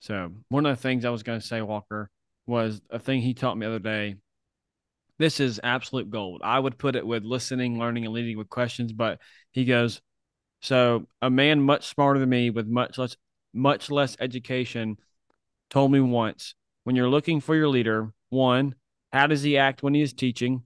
So 0.00 0.32
one 0.50 0.66
of 0.66 0.76
the 0.76 0.82
things 0.82 1.04
I 1.04 1.10
was 1.10 1.22
going 1.22 1.40
to 1.40 1.46
say, 1.46 1.62
Walker, 1.62 2.10
was 2.46 2.82
a 2.90 2.98
thing 2.98 3.22
he 3.22 3.32
taught 3.34 3.56
me 3.56 3.64
the 3.64 3.70
other 3.70 3.78
day. 3.78 4.16
This 5.18 5.40
is 5.40 5.60
absolute 5.62 6.10
gold. 6.10 6.42
I 6.44 6.58
would 6.58 6.76
put 6.76 6.96
it 6.96 7.06
with 7.06 7.24
listening, 7.24 7.78
learning, 7.78 8.04
and 8.04 8.12
leading 8.12 8.36
with 8.36 8.50
questions. 8.50 8.92
But 8.92 9.20
he 9.52 9.64
goes, 9.64 10.02
so 10.60 11.06
a 11.22 11.30
man 11.30 11.62
much 11.62 11.86
smarter 11.86 12.20
than 12.20 12.28
me 12.28 12.50
with 12.50 12.66
much 12.66 12.98
less 12.98 13.16
much 13.52 13.90
less 13.90 14.16
education, 14.18 14.96
told 15.74 15.90
me 15.90 15.98
once 15.98 16.54
when 16.84 16.94
you're 16.94 17.08
looking 17.08 17.40
for 17.40 17.56
your 17.56 17.68
leader, 17.68 18.12
one, 18.30 18.76
how 19.12 19.26
does 19.26 19.42
he 19.42 19.58
act 19.58 19.82
when 19.82 19.92
he 19.92 20.02
is 20.02 20.12
teaching? 20.12 20.62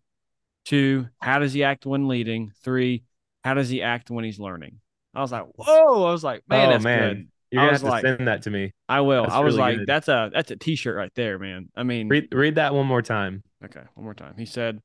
Two, 0.67 1.09
how 1.19 1.39
does 1.39 1.55
he 1.55 1.65
act 1.65 1.87
when 1.87 2.09
leading? 2.09 2.53
Three, 2.63 3.05
how 3.43 3.55
does 3.55 3.71
he 3.71 3.81
act 3.81 4.11
when 4.11 4.25
he's 4.25 4.39
learning? 4.39 4.81
I 5.15 5.23
was 5.23 5.33
like, 5.33 5.47
whoa! 5.55 6.05
I 6.05 6.13
was 6.13 6.23
like, 6.23 6.43
man, 6.47 6.69
oh, 6.69 6.71
that's 6.73 6.85
man. 6.85 7.01
good. 7.01 7.29
You're 7.51 7.63
gonna 7.63 7.73
have 7.73 7.81
to 7.81 7.87
like, 7.87 8.05
send 8.05 8.29
that 8.29 8.43
to 8.43 8.51
me. 8.51 8.75
I 8.87 9.01
will. 9.01 9.23
That's 9.23 9.35
I 9.35 9.41
was 9.41 9.57
really 9.57 9.71
like, 9.71 9.79
good. 9.79 9.87
that's 9.87 10.09
a 10.09 10.31
that's 10.31 10.51
a 10.51 10.57
t-shirt 10.57 10.95
right 10.95 11.13
there, 11.15 11.39
man. 11.39 11.71
I 11.75 11.85
mean, 11.85 12.09
read 12.09 12.29
read 12.31 12.55
that 12.57 12.75
one 12.75 12.87
more 12.87 13.01
time. 13.01 13.43
Okay, 13.65 13.81
one 13.95 14.05
more 14.05 14.13
time. 14.13 14.35
He 14.37 14.45
said, 14.45 14.83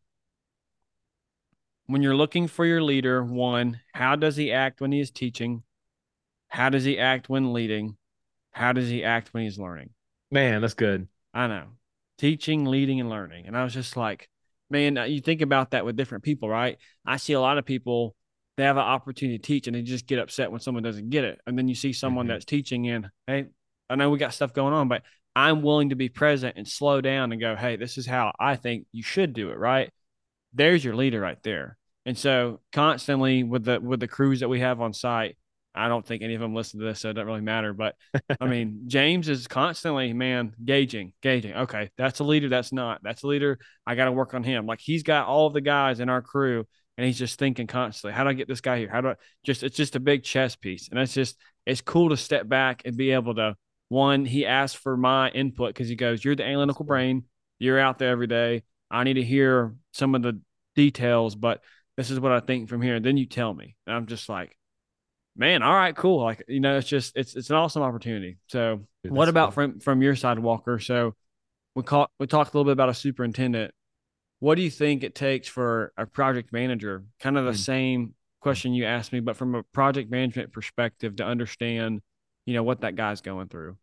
when 1.87 2.01
you're 2.01 2.15
looking 2.15 2.47
for 2.47 2.65
your 2.65 2.81
leader, 2.81 3.21
one, 3.21 3.81
how 3.93 4.15
does 4.15 4.37
he 4.37 4.53
act 4.53 4.79
when 4.79 4.93
he 4.93 5.01
is 5.01 5.11
teaching? 5.11 5.63
How 6.47 6.69
does 6.69 6.85
he 6.85 6.97
act 6.97 7.27
when 7.27 7.51
leading? 7.51 7.97
How 8.51 8.71
does 8.71 8.87
he 8.87 9.03
act 9.03 9.33
when 9.33 9.43
he's 9.43 9.59
learning? 9.59 9.89
Man, 10.33 10.61
that's 10.61 10.73
good. 10.73 11.07
I 11.33 11.47
know. 11.47 11.65
Teaching, 12.17 12.65
leading, 12.65 12.99
and 12.99 13.09
learning. 13.09 13.47
And 13.47 13.57
I 13.57 13.63
was 13.63 13.73
just 13.73 13.95
like, 13.95 14.29
man, 14.69 14.97
you 15.07 15.21
think 15.21 15.41
about 15.41 15.71
that 15.71 15.85
with 15.85 15.95
different 15.95 16.23
people, 16.23 16.49
right? 16.49 16.77
I 17.05 17.17
see 17.17 17.33
a 17.33 17.39
lot 17.39 17.57
of 17.57 17.65
people, 17.65 18.15
they 18.57 18.63
have 18.63 18.77
an 18.77 18.83
opportunity 18.83 19.37
to 19.37 19.43
teach 19.43 19.67
and 19.67 19.75
they 19.75 19.81
just 19.81 20.07
get 20.07 20.19
upset 20.19 20.51
when 20.51 20.59
someone 20.59 20.83
doesn't 20.83 21.09
get 21.09 21.23
it. 21.23 21.39
And 21.47 21.57
then 21.57 21.67
you 21.67 21.75
see 21.75 21.93
someone 21.93 22.25
mm-hmm. 22.25 22.33
that's 22.33 22.45
teaching 22.45 22.89
and, 22.89 23.09
hey, 23.27 23.45
I 23.89 23.95
know 23.95 24.09
we 24.09 24.17
got 24.17 24.33
stuff 24.33 24.53
going 24.53 24.73
on, 24.73 24.87
but 24.87 25.03
I'm 25.35 25.61
willing 25.61 25.89
to 25.89 25.95
be 25.95 26.09
present 26.09 26.57
and 26.57 26.67
slow 26.67 27.01
down 27.01 27.31
and 27.31 27.39
go, 27.39 27.55
hey, 27.55 27.75
this 27.75 27.97
is 27.97 28.05
how 28.05 28.33
I 28.39 28.55
think 28.55 28.87
you 28.91 29.03
should 29.03 29.33
do 29.33 29.51
it, 29.51 29.57
right? 29.57 29.91
there's 30.53 30.85
your 30.85 30.95
leader 30.95 31.19
right 31.19 31.41
there. 31.43 31.77
And 32.05 32.17
so 32.17 32.59
constantly 32.71 33.43
with 33.43 33.63
the 33.65 33.79
with 33.79 33.99
the 33.99 34.07
crews 34.07 34.41
that 34.41 34.49
we 34.49 34.59
have 34.59 34.81
on 34.81 34.93
site, 34.93 35.37
I 35.75 35.87
don't 35.87 36.05
think 36.05 36.21
any 36.21 36.35
of 36.35 36.41
them 36.41 36.53
listen 36.53 36.79
to 36.79 36.85
this, 36.85 36.99
so 36.99 37.09
it 37.09 37.13
doesn't 37.13 37.27
really 37.27 37.41
matter. 37.41 37.73
But 37.73 37.95
I 38.39 38.45
mean, 38.45 38.83
James 38.87 39.27
is 39.27 39.47
constantly, 39.47 40.13
man, 40.13 40.53
gauging, 40.63 41.13
gauging. 41.21 41.53
Okay, 41.53 41.89
that's 41.97 42.19
a 42.19 42.23
leader. 42.23 42.49
That's 42.49 42.71
not. 42.71 43.01
That's 43.03 43.23
a 43.23 43.27
leader. 43.27 43.59
I 43.85 43.95
got 43.95 44.05
to 44.05 44.11
work 44.11 44.33
on 44.33 44.43
him. 44.43 44.65
Like 44.65 44.79
he's 44.79 45.03
got 45.03 45.27
all 45.27 45.47
of 45.47 45.53
the 45.53 45.61
guys 45.61 45.99
in 45.99 46.09
our 46.09 46.21
crew, 46.21 46.65
and 46.97 47.07
he's 47.07 47.17
just 47.17 47.39
thinking 47.39 47.67
constantly, 47.67 48.15
how 48.15 48.23
do 48.23 48.29
I 48.29 48.33
get 48.33 48.47
this 48.47 48.61
guy 48.61 48.77
here? 48.77 48.89
How 48.89 49.01
do 49.01 49.09
I 49.09 49.15
just? 49.43 49.63
It's 49.63 49.77
just 49.77 49.95
a 49.95 49.99
big 49.99 50.23
chess 50.23 50.55
piece, 50.55 50.89
and 50.89 50.99
it's 50.99 51.13
just 51.13 51.37
it's 51.65 51.81
cool 51.81 52.09
to 52.09 52.17
step 52.17 52.47
back 52.47 52.83
and 52.85 52.95
be 52.95 53.11
able 53.11 53.35
to. 53.35 53.55
One, 53.89 54.25
he 54.25 54.45
asked 54.45 54.77
for 54.77 54.97
my 54.97 55.29
input 55.29 55.69
because 55.69 55.89
he 55.89 55.95
goes, 55.95 56.23
"You're 56.23 56.35
the 56.35 56.45
analytical 56.45 56.85
brain. 56.85 57.23
You're 57.59 57.79
out 57.79 57.99
there 57.99 58.11
every 58.11 58.27
day. 58.27 58.63
I 58.91 59.03
need 59.03 59.15
to 59.15 59.23
hear 59.23 59.75
some 59.91 60.13
of 60.13 60.21
the 60.21 60.39
details, 60.75 61.35
but 61.35 61.61
this 61.97 62.11
is 62.11 62.19
what 62.19 62.31
I 62.31 62.39
think 62.41 62.69
from 62.69 62.81
here." 62.81 62.95
And 62.95 63.05
then 63.05 63.17
you 63.17 63.25
tell 63.25 63.53
me, 63.53 63.75
and 63.87 63.95
I'm 63.95 64.05
just 64.05 64.29
like 64.29 64.55
man, 65.35 65.63
all 65.63 65.73
right, 65.73 65.95
cool. 65.95 66.23
Like, 66.23 66.43
you 66.47 66.59
know, 66.59 66.77
it's 66.77 66.87
just 66.87 67.15
it's 67.15 67.35
it's 67.35 67.49
an 67.49 67.55
awesome 67.55 67.81
opportunity. 67.81 68.37
So 68.47 68.85
Dude, 69.03 69.13
what 69.13 69.29
about 69.29 69.47
cool. 69.47 69.51
from 69.51 69.79
from 69.79 70.01
your 70.01 70.15
side, 70.15 70.39
Walker? 70.39 70.79
So 70.79 71.15
we 71.75 71.83
caught 71.83 72.11
we 72.19 72.27
talked 72.27 72.53
a 72.53 72.57
little 72.57 72.69
bit 72.69 72.73
about 72.73 72.89
a 72.89 72.93
superintendent. 72.93 73.73
What 74.39 74.55
do 74.55 74.61
you 74.61 74.69
think 74.69 75.03
it 75.03 75.15
takes 75.15 75.47
for 75.47 75.93
a 75.97 76.05
project 76.05 76.51
manager? 76.51 77.05
Kind 77.19 77.37
of 77.37 77.45
the 77.45 77.51
mm. 77.51 77.57
same 77.57 78.13
question 78.41 78.73
you 78.73 78.85
asked 78.85 79.13
me, 79.13 79.21
but 79.21 79.37
from 79.37 79.55
a 79.55 79.63
project 79.63 80.11
management 80.11 80.51
perspective 80.51 81.15
to 81.15 81.25
understand, 81.25 82.01
you 82.45 82.53
know, 82.53 82.63
what 82.63 82.81
that 82.81 82.95
guy's 82.95 83.21
going 83.21 83.47
through. 83.47 83.77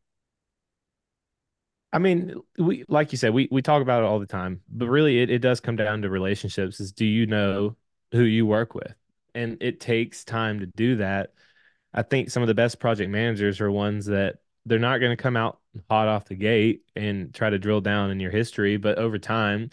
I 1.93 1.99
mean, 1.99 2.35
we 2.57 2.85
like 2.89 3.11
you 3.11 3.19
said, 3.19 3.35
we 3.35 3.49
we 3.51 3.63
talk 3.63 3.83
about 3.83 4.03
it 4.03 4.07
all 4.07 4.21
the 4.21 4.27
time, 4.27 4.61
but 4.69 4.87
really 4.87 5.21
it, 5.21 5.31
it 5.31 5.41
does 5.41 5.61
come 5.61 5.77
down 5.77 6.03
to 6.03 6.11
relationships. 6.11 6.79
Is 6.79 6.93
do 6.93 7.05
you 7.05 7.27
know 7.27 7.77
who 8.13 8.23
you 8.23 8.47
work 8.47 8.75
with? 8.75 8.95
And 9.35 9.59
it 9.61 9.81
takes 9.81 10.25
time 10.25 10.61
to 10.61 10.67
do 10.67 10.97
that. 10.97 11.33
I 11.93 12.03
think 12.03 12.31
some 12.31 12.43
of 12.43 12.47
the 12.47 12.55
best 12.55 12.79
project 12.79 13.11
managers 13.11 13.61
are 13.61 13.71
ones 13.71 14.07
that 14.07 14.37
they're 14.67 14.79
not 14.79 14.99
going 14.99 15.17
to 15.17 15.23
come 15.23 15.37
out 15.37 15.61
hot 15.89 16.09
off 16.09 16.27
the 16.27 16.35
gate 16.35 16.83
and 16.97 17.35
try 17.35 17.51
to 17.51 17.59
drill 17.59 17.81
down 17.81 18.11
in 18.11 18.21
your 18.21 18.31
history, 18.31 18.77
but 18.77 18.99
over 18.99 19.19
time, 19.19 19.71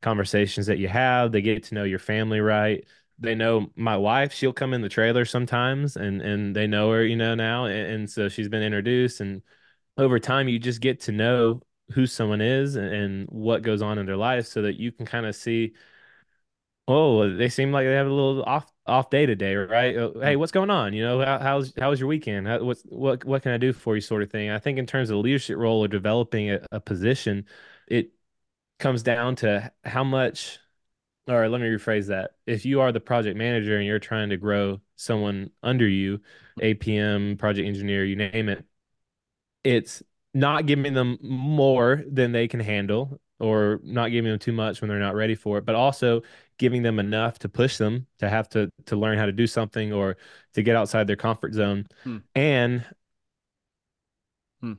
conversations 0.00 0.66
that 0.66 0.78
you 0.78 0.88
have, 0.88 1.32
they 1.32 1.42
get 1.42 1.64
to 1.64 1.74
know 1.74 1.84
your 1.84 1.98
family 1.98 2.40
right. 2.40 2.84
They 3.18 3.34
know 3.34 3.70
my 3.76 3.96
wife, 3.96 4.32
she'll 4.32 4.52
come 4.52 4.74
in 4.74 4.82
the 4.82 4.88
trailer 4.88 5.24
sometimes 5.24 5.96
and 5.96 6.20
and 6.22 6.56
they 6.56 6.66
know 6.66 6.90
her, 6.90 7.04
you 7.04 7.16
know, 7.16 7.34
now 7.34 7.66
and, 7.66 7.92
and 7.92 8.10
so 8.10 8.28
she's 8.28 8.48
been 8.48 8.62
introduced 8.62 9.20
and 9.20 9.42
over 9.96 10.18
time 10.18 10.48
you 10.48 10.58
just 10.58 10.80
get 10.80 11.00
to 11.00 11.12
know 11.12 11.60
who 11.92 12.06
someone 12.06 12.40
is 12.40 12.76
and, 12.76 12.86
and 12.92 13.28
what 13.28 13.62
goes 13.62 13.82
on 13.82 13.98
in 13.98 14.06
their 14.06 14.16
life 14.16 14.46
so 14.46 14.62
that 14.62 14.78
you 14.80 14.90
can 14.90 15.06
kind 15.06 15.26
of 15.26 15.36
see 15.36 15.72
oh, 16.88 17.34
they 17.34 17.48
seem 17.48 17.72
like 17.72 17.86
they 17.86 17.92
have 17.94 18.06
a 18.06 18.12
little 18.12 18.42
off 18.44 18.70
off 18.86 19.10
day 19.10 19.26
today, 19.26 19.54
right? 19.54 19.96
Uh, 19.96 20.10
hey, 20.14 20.34
mm. 20.34 20.38
what's 20.38 20.52
going 20.52 20.70
on? 20.70 20.92
You 20.92 21.04
know, 21.04 21.24
how, 21.24 21.38
how's 21.38 21.72
how 21.78 21.90
was 21.90 22.00
your 22.00 22.08
weekend? 22.08 22.46
How, 22.46 22.62
what's 22.62 22.82
what 22.88 23.24
what 23.24 23.42
can 23.42 23.52
I 23.52 23.56
do 23.58 23.72
for 23.72 23.94
you, 23.94 24.00
sort 24.00 24.22
of 24.22 24.30
thing. 24.30 24.50
I 24.50 24.58
think 24.58 24.78
in 24.78 24.86
terms 24.86 25.10
of 25.10 25.18
leadership 25.18 25.56
role 25.56 25.84
or 25.84 25.88
developing 25.88 26.50
a, 26.50 26.60
a 26.72 26.80
position, 26.80 27.46
it 27.88 28.12
comes 28.78 29.02
down 29.02 29.36
to 29.36 29.72
how 29.84 30.04
much. 30.04 30.58
Or 31.28 31.48
let 31.48 31.60
me 31.60 31.68
rephrase 31.68 32.08
that. 32.08 32.32
If 32.46 32.64
you 32.64 32.80
are 32.80 32.90
the 32.90 32.98
project 32.98 33.36
manager 33.38 33.76
and 33.76 33.86
you're 33.86 34.00
trying 34.00 34.30
to 34.30 34.36
grow 34.36 34.80
someone 34.96 35.50
under 35.62 35.86
you, 35.88 36.20
APM, 36.60 37.38
project 37.38 37.68
engineer, 37.68 38.04
you 38.04 38.16
name 38.16 38.48
it, 38.48 38.64
it's 39.62 40.02
not 40.34 40.66
giving 40.66 40.94
them 40.94 41.18
more 41.22 42.02
than 42.10 42.32
they 42.32 42.48
can 42.48 42.58
handle 42.58 43.20
or 43.38 43.80
not 43.82 44.10
giving 44.10 44.30
them 44.30 44.38
too 44.38 44.52
much 44.52 44.80
when 44.80 44.88
they're 44.88 44.98
not 44.98 45.14
ready 45.14 45.34
for 45.34 45.58
it, 45.58 45.66
but 45.66 45.74
also 45.74 46.22
giving 46.62 46.84
them 46.84 47.00
enough 47.00 47.40
to 47.40 47.48
push 47.48 47.76
them 47.76 48.06
to 48.20 48.28
have 48.28 48.48
to 48.48 48.70
to 48.86 48.94
learn 48.94 49.18
how 49.18 49.26
to 49.26 49.32
do 49.32 49.48
something 49.48 49.92
or 49.92 50.16
to 50.54 50.62
get 50.62 50.76
outside 50.76 51.08
their 51.08 51.16
comfort 51.16 51.52
zone 51.52 51.84
hmm. 52.04 52.18
and 52.36 52.84
hmm. 54.60 54.74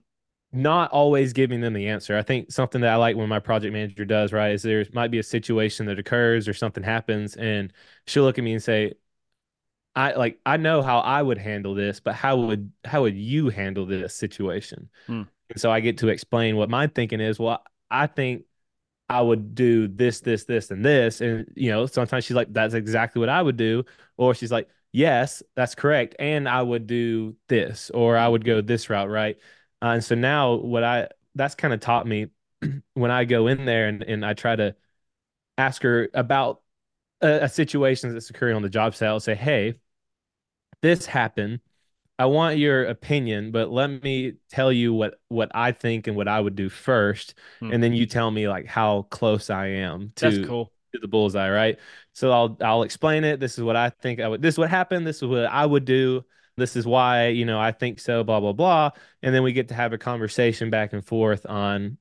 not 0.54 0.90
always 0.92 1.34
giving 1.34 1.60
them 1.60 1.74
the 1.74 1.90
answer. 1.90 2.18
I 2.18 2.22
think 2.22 2.54
something 2.54 2.80
that 2.80 2.94
I 2.94 2.96
like 2.96 3.18
when 3.18 3.28
my 3.28 3.40
project 3.40 3.74
manager 3.74 4.06
does, 4.06 4.32
right, 4.32 4.54
is 4.54 4.62
there 4.62 4.86
might 4.94 5.12
be 5.12 5.20
a 5.20 5.24
situation 5.24 5.86
that 5.88 6.00
occurs 6.00 6.48
or 6.48 6.54
something 6.54 6.84
happens 6.84 7.36
and 7.36 7.74
she'll 8.08 8.24
look 8.24 8.38
at 8.38 8.46
me 8.46 8.54
and 8.54 8.64
say, 8.64 8.94
I 9.94 10.14
like 10.14 10.40
I 10.46 10.56
know 10.56 10.82
how 10.82 11.00
I 11.00 11.22
would 11.22 11.38
handle 11.38 11.76
this, 11.76 12.00
but 12.00 12.16
how 12.16 12.38
would 12.38 12.72
how 12.86 13.02
would 13.02 13.18
you 13.18 13.50
handle 13.50 13.86
this 13.86 14.16
situation? 14.16 14.90
Hmm. 15.08 15.24
And 15.50 15.60
so 15.60 15.70
I 15.70 15.82
get 15.82 15.98
to 15.98 16.08
explain 16.08 16.56
what 16.56 16.70
my 16.70 16.88
thinking 16.88 17.20
is. 17.20 17.40
Well, 17.40 17.62
I 17.92 18.08
think 18.08 18.46
I 19.14 19.22
would 19.22 19.56
do 19.56 19.88
this, 19.88 20.22
this, 20.22 20.46
this, 20.46 20.72
and 20.72 20.84
this. 20.84 21.22
And, 21.22 21.52
you 21.56 21.70
know, 21.72 21.86
sometimes 21.86 22.26
she's 22.26 22.36
like, 22.36 22.52
that's 22.54 22.74
exactly 22.74 23.20
what 23.20 23.30
I 23.30 23.42
would 23.42 23.58
do. 23.58 23.86
Or 24.18 24.34
she's 24.34 24.52
like, 24.52 24.70
yes, 24.92 25.44
that's 25.56 25.76
correct. 25.76 26.16
And 26.20 26.48
I 26.50 26.62
would 26.62 26.88
do 26.88 27.36
this, 27.48 27.90
or 27.92 28.18
I 28.18 28.28
would 28.28 28.46
go 28.46 28.62
this 28.62 28.90
route. 28.90 29.10
Right. 29.10 29.38
Uh, 29.82 29.88
and 29.88 30.04
so 30.04 30.16
now 30.16 30.56
what 30.56 30.84
I, 30.84 31.10
that's 31.36 31.56
kind 31.56 31.74
of 31.74 31.80
taught 31.80 32.08
me 32.08 32.28
when 32.94 33.12
I 33.12 33.26
go 33.26 33.48
in 33.48 33.66
there 33.66 33.88
and, 33.88 34.04
and 34.04 34.26
I 34.26 34.34
try 34.34 34.56
to 34.56 34.76
ask 35.58 35.84
her 35.84 36.10
about 36.14 36.62
a, 37.22 37.44
a 37.46 37.50
situation 37.50 38.14
that's 38.14 38.30
occurring 38.30 38.56
on 38.56 38.62
the 38.62 38.70
job 38.70 38.96
site, 38.96 39.10
I'll 39.10 39.20
say, 39.20 39.36
hey, 39.36 39.76
this 40.82 41.06
happened 41.06 41.62
I 42.20 42.26
want 42.26 42.58
your 42.58 42.86
opinion, 42.86 43.52
but 43.52 43.72
let 43.72 44.04
me 44.04 44.34
tell 44.50 44.72
you 44.72 44.94
what 44.94 45.20
what 45.30 45.52
I 45.56 45.72
think 45.72 46.08
and 46.08 46.16
what 46.16 46.28
I 46.28 46.40
would 46.40 46.56
do 46.56 46.70
first, 46.70 47.34
hmm. 47.60 47.72
and 47.72 47.84
then 47.84 47.94
you 47.94 48.06
tell 48.06 48.30
me 48.30 48.48
like 48.48 48.68
how 48.68 49.04
close 49.10 49.50
I 49.50 49.68
am 49.68 50.12
to 50.18 50.30
That's 50.30 50.48
cool. 50.48 50.72
to 50.94 51.00
the 51.00 51.08
bullseye, 51.08 51.50
right? 51.50 51.80
So 52.14 52.32
I'll 52.32 52.58
I'll 52.62 52.84
explain 52.84 53.24
it. 53.24 53.40
This 53.40 53.58
is 53.58 53.64
what 53.64 53.76
I 53.76 53.90
think 53.90 54.20
I 54.20 54.28
would. 54.28 54.42
This 54.42 54.56
is 54.56 54.60
what 54.60 54.70
happened. 54.70 55.08
This 55.08 55.18
is 55.18 55.28
what 55.28 55.46
I 55.46 55.66
would 55.66 55.86
do. 55.86 56.24
This 56.56 56.76
is 56.76 56.86
why 56.86 57.30
you 57.30 57.46
know 57.46 57.60
I 57.60 57.72
think 57.72 58.00
so. 58.00 58.24
Blah 58.24 58.40
blah 58.40 58.54
blah, 58.54 58.92
and 59.24 59.34
then 59.34 59.42
we 59.42 59.54
get 59.54 59.70
to 59.70 59.74
have 59.74 59.92
a 59.92 59.98
conversation 59.98 60.70
back 60.70 60.94
and 60.94 61.04
forth 61.04 61.48
on 61.48 61.98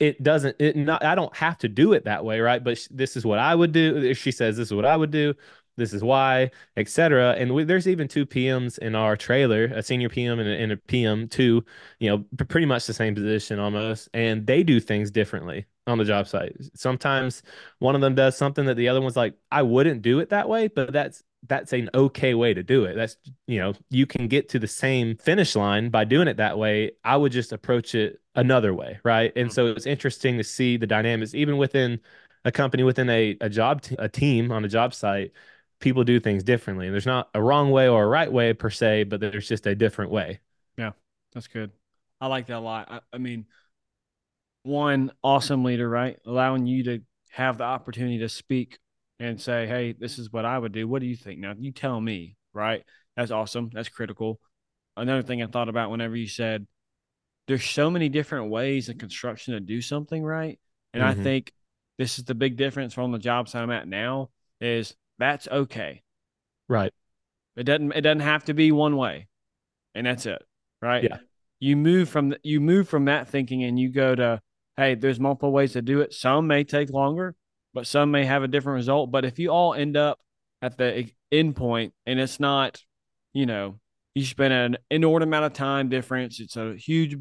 it 0.00 0.22
doesn't 0.22 0.54
it 0.60 0.76
not 0.76 1.04
i 1.04 1.14
don't 1.14 1.34
have 1.36 1.58
to 1.58 1.68
do 1.68 1.92
it 1.92 2.04
that 2.04 2.24
way 2.24 2.38
right 2.40 2.62
but 2.62 2.78
this 2.90 3.16
is 3.16 3.24
what 3.24 3.38
i 3.38 3.54
would 3.54 3.72
do 3.72 4.14
she 4.14 4.30
says 4.30 4.56
this 4.56 4.68
is 4.68 4.74
what 4.74 4.84
i 4.84 4.96
would 4.96 5.10
do 5.10 5.34
this 5.78 5.94
is 5.94 6.02
why, 6.02 6.50
etc. 6.76 7.34
And 7.38 7.54
we, 7.54 7.64
there's 7.64 7.88
even 7.88 8.08
two 8.08 8.26
PMs 8.26 8.78
in 8.78 8.94
our 8.94 9.16
trailer, 9.16 9.64
a 9.66 9.82
senior 9.82 10.08
PM 10.08 10.38
and 10.38 10.48
a, 10.48 10.52
and 10.52 10.72
a 10.72 10.76
PM, 10.76 11.28
two, 11.28 11.64
you 12.00 12.10
know, 12.10 12.24
pretty 12.48 12.66
much 12.66 12.86
the 12.86 12.92
same 12.94 13.14
position 13.14 13.58
almost, 13.58 14.08
and 14.12 14.46
they 14.46 14.62
do 14.62 14.80
things 14.80 15.10
differently 15.10 15.66
on 15.86 15.98
the 15.98 16.04
job 16.04 16.28
site. 16.28 16.54
Sometimes 16.74 17.42
one 17.78 17.94
of 17.94 18.00
them 18.00 18.14
does 18.14 18.36
something 18.36 18.66
that 18.66 18.74
the 18.76 18.88
other 18.88 19.00
one's 19.00 19.16
like, 19.16 19.34
I 19.50 19.62
wouldn't 19.62 20.02
do 20.02 20.18
it 20.20 20.30
that 20.30 20.48
way, 20.48 20.68
but 20.68 20.92
that's 20.92 21.22
that's 21.46 21.72
an 21.72 21.88
okay 21.94 22.34
way 22.34 22.52
to 22.52 22.62
do 22.64 22.84
it. 22.84 22.96
That's 22.96 23.16
you 23.46 23.60
know, 23.60 23.72
you 23.90 24.06
can 24.06 24.28
get 24.28 24.48
to 24.50 24.58
the 24.58 24.66
same 24.66 25.16
finish 25.16 25.54
line 25.56 25.88
by 25.90 26.04
doing 26.04 26.28
it 26.28 26.36
that 26.38 26.58
way. 26.58 26.92
I 27.04 27.16
would 27.16 27.32
just 27.32 27.52
approach 27.52 27.94
it 27.94 28.20
another 28.34 28.74
way, 28.74 28.98
right? 29.04 29.32
And 29.36 29.52
so 29.52 29.68
it's 29.68 29.86
interesting 29.86 30.36
to 30.38 30.44
see 30.44 30.76
the 30.76 30.86
dynamics 30.86 31.34
even 31.34 31.56
within 31.56 32.00
a 32.44 32.52
company 32.52 32.82
within 32.82 33.08
a, 33.10 33.36
a 33.40 33.48
job 33.48 33.82
t- 33.82 33.96
a 33.98 34.08
team 34.08 34.52
on 34.52 34.64
a 34.64 34.68
job 34.68 34.94
site 34.94 35.32
people 35.80 36.04
do 36.04 36.20
things 36.20 36.42
differently. 36.42 36.86
And 36.86 36.94
there's 36.94 37.06
not 37.06 37.28
a 37.34 37.42
wrong 37.42 37.70
way 37.70 37.88
or 37.88 38.04
a 38.04 38.08
right 38.08 38.32
way 38.32 38.52
per 38.52 38.70
se, 38.70 39.04
but 39.04 39.20
there's 39.20 39.48
just 39.48 39.66
a 39.66 39.74
different 39.74 40.10
way. 40.10 40.40
Yeah, 40.76 40.92
that's 41.32 41.48
good. 41.48 41.70
I 42.20 42.26
like 42.26 42.46
that 42.46 42.58
a 42.58 42.60
lot. 42.60 42.90
I, 42.90 43.00
I 43.12 43.18
mean, 43.18 43.46
one 44.64 45.12
awesome 45.22 45.64
leader, 45.64 45.88
right? 45.88 46.18
Allowing 46.26 46.66
you 46.66 46.84
to 46.84 47.00
have 47.30 47.58
the 47.58 47.64
opportunity 47.64 48.18
to 48.18 48.28
speak 48.28 48.78
and 49.20 49.40
say, 49.40 49.66
Hey, 49.66 49.92
this 49.92 50.18
is 50.18 50.32
what 50.32 50.44
I 50.44 50.58
would 50.58 50.72
do. 50.72 50.88
What 50.88 51.00
do 51.00 51.06
you 51.06 51.16
think? 51.16 51.40
Now 51.40 51.54
you 51.58 51.72
tell 51.72 52.00
me, 52.00 52.36
right? 52.52 52.84
That's 53.16 53.30
awesome. 53.30 53.70
That's 53.72 53.88
critical. 53.88 54.40
Another 54.96 55.22
thing 55.22 55.42
I 55.42 55.46
thought 55.46 55.68
about 55.68 55.90
whenever 55.90 56.16
you 56.16 56.28
said 56.28 56.66
there's 57.46 57.64
so 57.64 57.90
many 57.90 58.08
different 58.08 58.50
ways 58.50 58.88
in 58.88 58.98
construction 58.98 59.54
to 59.54 59.60
do 59.60 59.80
something 59.80 60.22
right. 60.22 60.58
And 60.92 61.02
mm-hmm. 61.02 61.20
I 61.20 61.22
think 61.22 61.52
this 61.98 62.18
is 62.18 62.24
the 62.24 62.34
big 62.34 62.56
difference 62.56 62.94
from 62.94 63.10
the 63.10 63.18
jobs 63.18 63.54
I'm 63.54 63.70
at 63.70 63.88
now 63.88 64.30
is 64.60 64.94
that's 65.18 65.48
okay. 65.48 66.02
Right. 66.68 66.92
It 67.56 67.64
doesn't 67.64 67.92
it 67.92 68.02
doesn't 68.02 68.20
have 68.20 68.44
to 68.46 68.54
be 68.54 68.72
one 68.72 68.96
way. 68.96 69.28
And 69.94 70.06
that's 70.06 70.26
it. 70.26 70.42
Right? 70.80 71.04
Yeah. 71.04 71.18
You 71.60 71.76
move 71.76 72.08
from 72.08 72.30
the, 72.30 72.38
you 72.42 72.60
move 72.60 72.88
from 72.88 73.06
that 73.06 73.28
thinking 73.28 73.64
and 73.64 73.78
you 73.78 73.90
go 73.90 74.14
to 74.14 74.40
hey, 74.76 74.94
there's 74.94 75.18
multiple 75.18 75.50
ways 75.50 75.72
to 75.72 75.82
do 75.82 76.00
it. 76.02 76.14
Some 76.14 76.46
may 76.46 76.62
take 76.62 76.90
longer, 76.90 77.34
but 77.74 77.86
some 77.86 78.12
may 78.12 78.24
have 78.24 78.44
a 78.44 78.48
different 78.48 78.76
result, 78.76 79.10
but 79.10 79.24
if 79.24 79.38
you 79.40 79.50
all 79.50 79.74
end 79.74 79.96
up 79.96 80.20
at 80.62 80.78
the 80.78 81.10
end 81.32 81.56
point 81.56 81.92
and 82.06 82.20
it's 82.20 82.38
not, 82.38 82.80
you 83.32 83.44
know, 83.44 83.80
you 84.14 84.24
spend 84.24 84.54
an 84.54 84.78
inordinate 84.88 85.28
amount 85.28 85.46
of 85.46 85.52
time 85.52 85.88
difference, 85.88 86.38
it's 86.38 86.56
a 86.56 86.74
huge 86.76 87.16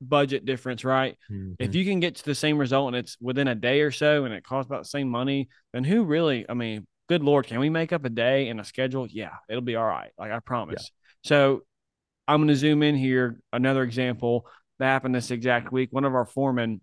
budget 0.00 0.44
difference, 0.44 0.84
right? 0.84 1.18
Mm-hmm. 1.30 1.54
If 1.58 1.74
you 1.74 1.84
can 1.84 2.00
get 2.00 2.16
to 2.16 2.24
the 2.24 2.34
same 2.34 2.58
result 2.58 2.88
and 2.88 2.96
it's 2.96 3.16
within 3.20 3.48
a 3.48 3.54
day 3.54 3.82
or 3.82 3.90
so 3.90 4.24
and 4.24 4.32
it 4.32 4.44
costs 4.44 4.68
about 4.68 4.84
the 4.84 4.88
same 4.88 5.08
money, 5.08 5.48
then 5.72 5.84
who 5.84 6.04
really, 6.04 6.46
I 6.48 6.54
mean, 6.54 6.86
good 7.12 7.22
Lord, 7.22 7.46
can 7.46 7.60
we 7.60 7.68
make 7.68 7.92
up 7.92 8.04
a 8.04 8.08
day 8.08 8.48
and 8.48 8.58
a 8.58 8.64
schedule? 8.64 9.06
Yeah, 9.06 9.32
it'll 9.48 9.60
be 9.60 9.76
all 9.76 9.84
right. 9.86 10.10
Like 10.18 10.32
I 10.32 10.40
promise. 10.40 10.90
Yeah. 10.90 11.28
So 11.28 11.60
I'm 12.26 12.38
going 12.38 12.48
to 12.48 12.56
zoom 12.56 12.82
in 12.82 12.96
here. 12.96 13.38
Another 13.52 13.82
example 13.82 14.46
that 14.78 14.86
happened 14.86 15.14
this 15.14 15.30
exact 15.30 15.70
week. 15.70 15.90
One 15.92 16.04
of 16.04 16.14
our 16.14 16.24
foremen, 16.24 16.80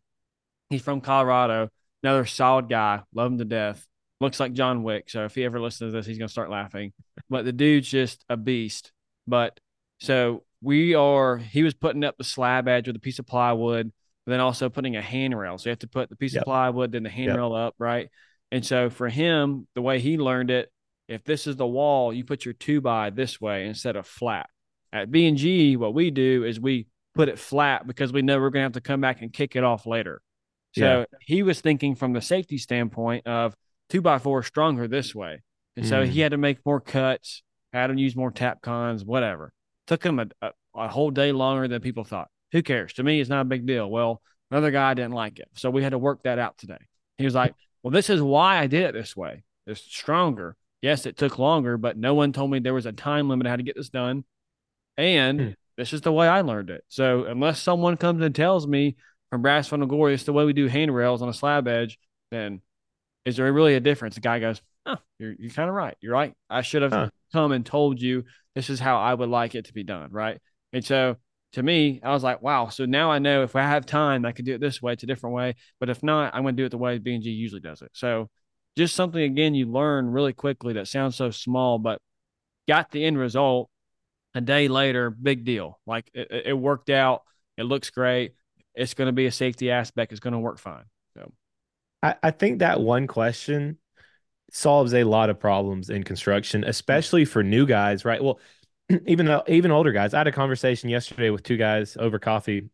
he's 0.70 0.84
from 0.84 1.02
Colorado, 1.02 1.70
another 2.04 2.26
solid 2.26 2.70
guy, 2.70 3.02
love 3.14 3.32
him 3.32 3.40
to 3.40 3.46
death. 3.46 3.86
looks 4.22 4.40
like 4.40 4.54
John 4.54 4.84
Wick. 4.84 5.10
So 5.10 5.26
if 5.26 5.34
he 5.34 5.44
ever 5.46 5.60
listens 5.60 5.92
to 5.92 5.98
this, 5.98 6.06
he's 6.06 6.20
gonna 6.20 6.30
start 6.30 6.52
laughing. 6.52 6.94
But 7.30 7.46
the 7.46 7.54
dude's 7.54 7.90
just 7.90 8.24
a 8.30 8.38
beast. 8.38 8.92
But 9.26 9.60
so 10.00 10.44
we 10.62 10.94
are. 10.94 11.38
He 11.38 11.64
was 11.64 11.74
putting 11.74 12.04
up 12.04 12.18
the 12.18 12.24
slab 12.24 12.68
edge 12.68 12.88
with 12.88 12.96
a 12.96 13.00
piece 13.00 13.18
of 13.18 13.26
plywood, 13.26 13.92
but 14.26 14.32
then 14.32 14.40
also 14.42 14.70
putting 14.70 14.96
a 14.96 15.02
handrail. 15.02 15.58
So 15.58 15.70
you 15.70 15.72
have 15.72 15.80
to 15.80 15.88
put 15.88 16.10
the 16.10 16.16
piece 16.16 16.34
Yep. 16.34 16.42
of 16.42 16.46
plywood, 16.46 16.92
then 16.92 17.04
the 17.04 17.10
handrail 17.10 17.54
up, 17.56 17.74
right? 17.80 18.10
And 18.52 18.66
so 18.66 18.90
for 18.90 19.10
him, 19.10 19.68
the 19.76 19.82
way 19.82 20.00
he 20.00 20.18
learned 20.18 20.52
it, 20.52 20.72
if 21.08 21.24
this 21.24 21.48
is 21.48 21.56
the 21.56 21.68
wall, 21.68 22.14
you 22.14 22.24
put 22.24 22.46
your 22.46 22.54
two 22.54 22.82
by 22.82 23.10
this 23.10 23.40
way 23.42 23.66
instead 23.68 23.96
of 23.96 24.06
flat. 24.08 24.50
At 24.92 25.12
B 25.12 25.28
and 25.28 25.38
G, 25.38 25.76
what 25.78 25.94
we 25.94 26.10
do 26.12 26.44
is 26.44 26.60
we 26.60 26.88
put 27.16 27.30
it 27.30 27.38
flat 27.40 27.86
because 27.86 28.12
we 28.14 28.22
know 28.22 28.40
we're 28.40 28.50
gonna 28.50 28.64
have 28.64 28.72
to 28.74 28.82
come 28.82 29.02
back 29.02 29.22
and 29.22 29.32
kick 29.32 29.56
it 29.56 29.64
off 29.64 29.86
later. 29.86 30.22
So 30.76 31.00
Yeah. 31.00 31.06
he 31.22 31.44
was 31.44 31.62
thinking 31.62 31.96
from 31.96 32.14
the 32.14 32.22
safety 32.22 32.58
standpoint 32.58 33.26
of 33.28 33.56
two 33.90 34.02
by 34.02 34.20
four 34.20 34.44
stronger 34.44 34.88
this 34.88 35.14
way. 35.16 35.42
And 35.76 35.86
so 35.86 36.04
Mm. 36.04 36.10
he 36.10 36.20
had 36.22 36.32
to 36.32 36.38
make 36.38 36.64
more 36.66 36.80
cuts, 36.80 37.44
had 37.74 37.88
to 37.88 38.00
use 38.00 38.16
more 38.16 38.32
Tapcons, 38.32 39.06
whatever. 39.06 39.52
Took 39.88 40.04
him 40.04 40.20
a, 40.20 40.28
a, 40.42 40.52
a 40.76 40.88
whole 40.88 41.10
day 41.12 41.32
longer 41.32 41.68
than 41.68 41.82
people 41.82 42.04
thought. 42.04 42.30
Who 42.52 42.62
cares? 42.62 42.94
To 42.94 43.04
me, 43.04 43.20
it's 43.20 43.30
not 43.30 43.42
a 43.42 43.46
big 43.46 43.66
deal. 43.66 43.90
Well, 43.90 44.22
another 44.52 44.70
guy 44.72 44.94
didn't 44.94 45.14
like 45.14 45.40
it. 45.40 45.50
So 45.56 45.70
we 45.72 45.82
had 45.84 45.92
to 45.92 45.98
work 45.98 46.24
that 46.24 46.38
out 46.40 46.58
today. 46.58 46.80
He 47.18 47.26
was 47.26 47.36
like, 47.36 47.54
Well, 47.84 47.92
this 47.92 48.10
is 48.10 48.22
why 48.22 48.58
I 48.58 48.68
did 48.68 48.84
it 48.84 48.94
this 48.94 49.16
way. 49.16 49.44
It's 49.68 49.82
stronger. 49.82 50.56
Yes, 50.82 51.06
it 51.06 51.18
took 51.18 51.38
longer, 51.40 51.78
but 51.78 51.98
no 51.98 52.14
one 52.14 52.32
told 52.34 52.52
me 52.52 52.60
there 52.60 52.74
was 52.74 52.86
a 52.86 52.92
time 52.92 53.30
limit 53.30 53.48
how 53.48 53.56
to 53.56 53.64
get 53.64 53.76
this 53.76 53.90
done. 53.90 54.24
And 54.98 55.40
Hmm. 55.42 55.50
this 55.78 55.94
is 55.94 56.02
the 56.02 56.12
way 56.12 56.28
I 56.28 56.42
learned 56.42 56.70
it. 56.70 56.84
So 56.90 57.26
unless 57.26 57.62
someone 57.62 57.98
comes 57.98 58.22
and 58.24 58.34
tells 58.34 58.68
me 58.68 58.96
from 59.30 59.42
Brass 59.42 59.68
Funnel 59.68 59.88
Gory, 59.88 60.14
it's 60.14 60.24
the 60.24 60.34
way 60.34 60.46
we 60.46 60.54
do 60.54 60.68
handrails 60.68 61.22
on 61.22 61.30
a 61.30 61.34
slab 61.34 61.68
edge, 61.68 62.00
then 62.32 62.62
is 63.26 63.38
there 63.38 63.52
really 63.52 63.76
a 63.76 63.80
difference? 63.80 64.16
The 64.16 64.22
guy 64.22 64.40
goes, 64.40 64.62
oh, 64.86 64.98
you're, 65.20 65.34
you're 65.38 65.52
kind 65.52 65.70
of 65.70 65.76
right. 65.76 65.96
You're 66.02 66.14
right. 66.14 66.34
I 66.50 66.62
should 66.62 66.82
have 66.82 66.92
Huh. 66.92 67.10
come 67.34 67.52
and 67.52 67.66
told 67.66 68.02
you 68.02 68.26
this 68.56 68.70
is 68.70 68.80
how 68.80 68.98
I 68.98 69.14
would 69.14 69.30
like 69.30 69.56
it 69.56 69.66
to 69.66 69.74
be 69.74 69.84
done. 69.84 70.12
Right. 70.12 70.40
And 70.74 70.84
so 70.84 71.18
to 71.54 71.64
me, 71.64 72.00
I 72.04 72.12
was 72.12 72.24
like, 72.24 72.42
wow. 72.42 72.70
So 72.70 72.86
now 72.86 73.12
I 73.12 73.20
know 73.20 73.44
if 73.44 73.56
I 73.56 73.62
have 73.64 73.86
time, 73.86 74.26
I 74.26 74.32
can 74.32 74.46
do 74.46 74.54
it 74.54 74.62
this 74.62 74.82
way. 74.82 74.94
It's 74.94 75.04
a 75.04 75.08
different 75.08 75.36
way. 75.36 75.56
But 75.80 75.90
if 75.90 76.04
not, 76.04 76.36
I'm 76.36 76.44
going 76.44 76.56
to 76.56 76.62
do 76.62 76.66
it 76.66 76.70
the 76.70 76.78
way 76.78 76.98
B&G 77.00 77.30
usually 77.30 77.62
does 77.62 77.82
it. 77.82 77.90
So 77.94 78.30
just 78.78 78.96
something, 78.96 79.22
again, 79.22 79.56
you 79.56 79.66
learn 79.66 80.10
really 80.10 80.34
quickly 80.34 80.74
that 80.74 80.88
sounds 80.88 81.16
so 81.16 81.32
small, 81.32 81.80
but 81.80 82.00
got 82.68 82.92
the 82.92 83.04
end 83.04 83.18
result 83.18 83.70
a 84.36 84.42
day 84.42 84.68
later, 84.68 85.10
big 85.10 85.44
deal. 85.44 85.80
Like 85.88 86.10
it, 86.14 86.28
it- 86.32 86.46
it 86.48 86.54
worked 86.54 86.90
out. 86.90 87.24
It 87.58 87.64
looks 87.64 87.90
great. 87.90 88.34
It's 88.76 88.94
going 88.94 89.08
to 89.08 89.14
be 89.14 89.26
a 89.26 89.32
safety 89.32 89.72
aspect. 89.72 90.12
It's 90.12 90.22
going 90.22 90.34
to 90.34 90.40
work 90.40 90.60
fine. 90.60 90.86
So 91.16 91.34
I, 92.04 92.16
I 92.24 92.32
think 92.32 92.60
that 92.60 92.80
one 92.80 93.08
question 93.08 93.78
solves 94.52 94.94
a 94.94 95.04
lot 95.04 95.30
of 95.30 95.40
problems 95.40 95.90
in 95.90 96.04
construction, 96.04 96.64
hmm. 96.64 96.70
especially 96.70 97.26
for 97.26 97.44
new 97.44 97.66
guys, 97.66 98.06
right? 98.06 98.24
Well, 98.24 98.40
even 99.06 99.26
though 99.26 99.44
even 99.48 99.72
older 99.72 99.92
guys. 99.92 100.14
I 100.14 100.20
had 100.20 100.28
a 100.28 100.32
conversation 100.32 100.90
yesterday 100.90 101.30
with 101.30 101.44
two 101.44 101.58
guys 101.58 101.98
over 102.00 102.20
coffee, 102.20 102.70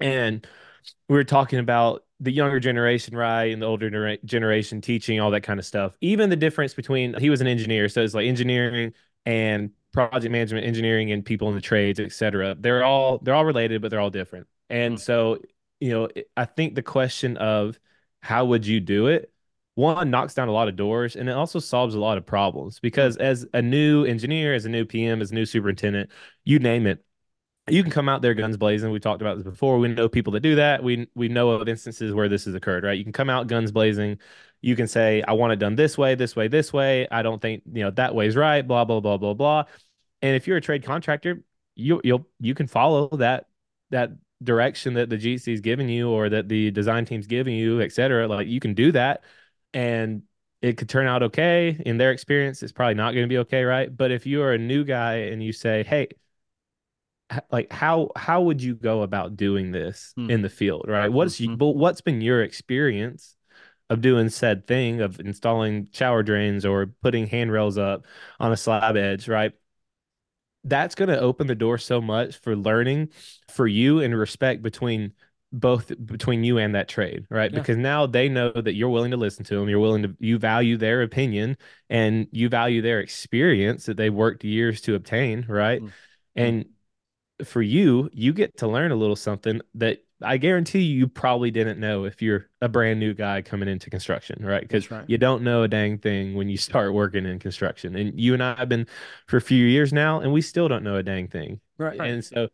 and 0.00 0.46
we 1.08 1.16
were 1.16 1.24
talking 1.24 1.58
about 1.58 2.04
the 2.20 2.32
younger 2.32 2.60
generation, 2.60 3.16
right, 3.16 3.52
and 3.52 3.62
the 3.62 3.66
older 3.66 4.18
generation 4.24 4.80
teaching 4.80 5.20
all 5.20 5.30
that 5.32 5.42
kind 5.42 5.58
of 5.60 5.66
stuff. 5.66 5.96
Even 6.00 6.30
the 6.30 6.36
difference 6.36 6.74
between 6.74 7.14
he 7.18 7.30
was 7.30 7.40
an 7.40 7.46
engineer, 7.46 7.88
so 7.88 8.02
it's 8.02 8.14
like 8.14 8.26
engineering 8.26 8.94
and 9.26 9.70
project 9.92 10.30
management, 10.30 10.66
engineering, 10.66 11.12
and 11.12 11.24
people 11.24 11.48
in 11.48 11.54
the 11.54 11.60
trades, 11.60 12.00
etc. 12.00 12.56
They're 12.58 12.84
all 12.84 13.18
they're 13.18 13.34
all 13.34 13.44
related, 13.44 13.82
but 13.82 13.90
they're 13.90 14.00
all 14.00 14.10
different. 14.10 14.46
And 14.70 14.96
Mhm. 14.96 15.00
so, 15.00 15.38
you 15.80 15.90
know, 15.90 16.08
I 16.36 16.44
think 16.44 16.74
the 16.74 16.82
question 16.82 17.36
of 17.38 17.78
how 18.22 18.46
would 18.46 18.66
you 18.66 18.80
do 18.80 19.08
it 19.08 19.32
one 19.80 20.10
knocks 20.10 20.34
down 20.34 20.48
a 20.48 20.52
lot 20.52 20.68
of 20.68 20.76
doors 20.76 21.16
and 21.16 21.28
it 21.28 21.32
also 21.32 21.58
solves 21.58 21.94
a 21.94 22.00
lot 22.00 22.18
of 22.18 22.26
problems 22.26 22.78
because 22.80 23.16
mm-hmm. 23.16 23.26
as 23.26 23.46
a 23.54 23.62
new 23.62 24.04
engineer 24.04 24.54
as 24.54 24.64
a 24.64 24.68
new 24.68 24.84
pm 24.84 25.20
as 25.20 25.30
a 25.30 25.34
new 25.34 25.46
superintendent 25.46 26.10
you 26.44 26.58
name 26.58 26.86
it 26.86 27.04
you 27.68 27.82
can 27.82 27.92
come 27.92 28.08
out 28.08 28.22
there 28.22 28.34
guns 28.34 28.56
blazing. 28.56 28.90
We 28.90 29.00
talked 29.00 29.22
about 29.22 29.36
this 29.36 29.44
before. 29.44 29.78
We 29.78 29.88
know 29.88 30.08
people 30.08 30.32
that 30.32 30.40
do 30.40 30.56
that. 30.56 30.82
We 30.82 31.08
we 31.14 31.28
know 31.28 31.50
of 31.50 31.68
instances 31.68 32.12
where 32.12 32.28
this 32.28 32.44
has 32.44 32.54
occurred 32.54 32.84
right? 32.84 32.96
You 32.98 33.04
can 33.04 33.12
come 33.12 33.30
out 33.30 33.46
guns 33.46 33.72
blazing. 33.72 34.18
You 34.62 34.76
can 34.76 34.88
say 34.88 35.22
i 35.22 35.32
want 35.32 35.54
it 35.54 35.58
done 35.58 35.74
this 35.74 35.96
way 35.96 36.14
this 36.14 36.36
way 36.36 36.48
this 36.48 36.72
way. 36.72 37.08
I 37.10 37.22
don't 37.22 37.40
think 37.40 37.62
you 37.72 37.84
know 37.84 37.90
that 37.92 38.14
way's 38.14 38.36
right 38.36 38.66
blah 38.66 38.84
blah 38.84 39.00
blah 39.00 39.16
blah 39.16 39.34
blah. 39.34 39.64
And 40.22 40.36
if 40.36 40.46
you're 40.46 40.56
a 40.56 40.60
trade 40.60 40.84
contractor 40.84 41.42
you 41.76 42.00
you'll 42.04 42.26
you 42.40 42.54
can 42.54 42.66
follow 42.66 43.08
that 43.16 43.46
that 43.90 44.10
direction 44.42 44.94
that 44.94 45.10
the 45.10 45.16
GC 45.16 45.52
is 45.52 45.60
giving 45.60 45.88
you 45.88 46.08
or 46.10 46.28
that 46.28 46.48
the 46.48 46.70
design 46.70 47.04
team's 47.04 47.26
giving 47.26 47.54
you, 47.54 47.80
et 47.82 47.92
cetera. 47.92 48.26
Like 48.26 48.48
you 48.48 48.60
can 48.60 48.74
do 48.74 48.92
that 48.92 49.22
and 49.74 50.22
it 50.62 50.76
could 50.76 50.88
turn 50.88 51.06
out 51.06 51.22
okay. 51.24 51.80
In 51.86 51.96
their 51.98 52.12
experience, 52.12 52.62
it's 52.62 52.72
probably 52.72 52.94
not 52.94 53.12
going 53.12 53.24
to 53.24 53.28
be 53.28 53.38
okay, 53.38 53.64
right? 53.64 53.94
But 53.94 54.10
if 54.10 54.26
you 54.26 54.42
are 54.42 54.52
a 54.52 54.58
new 54.58 54.84
guy 54.84 55.14
and 55.16 55.42
you 55.42 55.52
say, 55.52 55.84
hey, 55.84 56.08
like 57.50 57.70
how 57.72 58.10
how 58.16 58.42
would 58.42 58.62
you 58.62 58.74
go 58.74 59.02
about 59.02 59.36
doing 59.36 59.70
this 59.70 60.12
Hmm. 60.16 60.30
in 60.30 60.42
the 60.42 60.48
field, 60.48 60.86
right? 60.88 61.10
What's 61.12 61.38
you, 61.40 61.50
Mhm. 61.50 61.58
but 61.58 61.68
what's 61.70 62.00
been 62.00 62.20
your 62.20 62.42
experience 62.42 63.36
of 63.88 64.00
doing 64.00 64.28
said 64.28 64.66
thing 64.66 65.00
of 65.00 65.20
installing 65.20 65.88
shower 65.92 66.22
drains 66.22 66.64
or 66.64 66.86
putting 67.02 67.26
handrails 67.26 67.78
up 67.78 68.06
on 68.40 68.52
a 68.52 68.56
slab 68.56 68.96
edge, 68.96 69.28
right? 69.28 69.52
that's 70.64 70.94
going 70.94 71.08
to 71.08 71.18
open 71.18 71.46
the 71.46 71.54
door 71.54 71.78
so 71.78 72.00
much 72.00 72.36
for 72.36 72.54
learning 72.54 73.08
for 73.48 73.66
you 73.66 74.00
and 74.00 74.16
respect 74.16 74.62
between 74.62 75.12
both 75.52 75.92
between 76.06 76.44
you 76.44 76.58
and 76.58 76.74
that 76.76 76.88
trade 76.88 77.26
right 77.28 77.52
Yeah. 77.52 77.58
because 77.58 77.76
now 77.76 78.06
they 78.06 78.28
know 78.28 78.52
that 78.52 78.74
you're 78.74 78.88
willing 78.88 79.10
to 79.10 79.16
listen 79.16 79.44
to 79.46 79.56
them 79.56 79.68
you're 79.68 79.80
willing 79.80 80.02
to 80.04 80.16
you 80.20 80.38
value 80.38 80.76
their 80.76 81.02
opinion 81.02 81.56
and 81.88 82.28
you 82.30 82.48
value 82.48 82.82
their 82.82 83.00
experience 83.00 83.86
that 83.86 83.96
they've 83.96 84.14
worked 84.14 84.44
years 84.44 84.80
to 84.82 84.94
obtain 84.94 85.44
right 85.48 85.82
Mm. 85.82 85.92
and 86.36 86.64
for 87.44 87.62
you 87.62 88.10
you 88.12 88.32
get 88.32 88.58
to 88.58 88.68
learn 88.68 88.90
a 88.92 88.96
little 88.96 89.16
something 89.16 89.60
that 89.74 90.04
i 90.22 90.36
guarantee 90.36 90.80
you, 90.80 90.98
you 90.98 91.08
probably 91.08 91.50
didn't 91.50 91.80
know 91.80 92.04
if 92.04 92.20
you're 92.20 92.48
a 92.60 92.68
brand 92.68 93.00
new 93.00 93.14
guy 93.14 93.40
coming 93.40 93.68
into 93.68 93.88
construction 93.88 94.44
right 94.44 94.60
because 94.62 94.90
right. 94.90 95.04
you 95.08 95.16
don't 95.16 95.42
know 95.42 95.62
a 95.62 95.68
dang 95.68 95.96
thing 95.98 96.34
when 96.34 96.48
you 96.50 96.58
start 96.58 96.92
working 96.92 97.24
in 97.24 97.38
construction 97.38 97.96
and 97.96 98.20
you 98.20 98.34
and 98.34 98.42
i 98.42 98.54
have 98.56 98.68
been 98.68 98.86
for 99.26 99.38
a 99.38 99.40
few 99.40 99.64
years 99.64 99.92
now 99.92 100.20
and 100.20 100.32
we 100.32 100.42
still 100.42 100.68
don't 100.68 100.84
know 100.84 100.96
a 100.96 101.02
dang 101.02 101.26
thing 101.28 101.60
Right. 101.78 101.98
and 101.98 102.22
so 102.22 102.48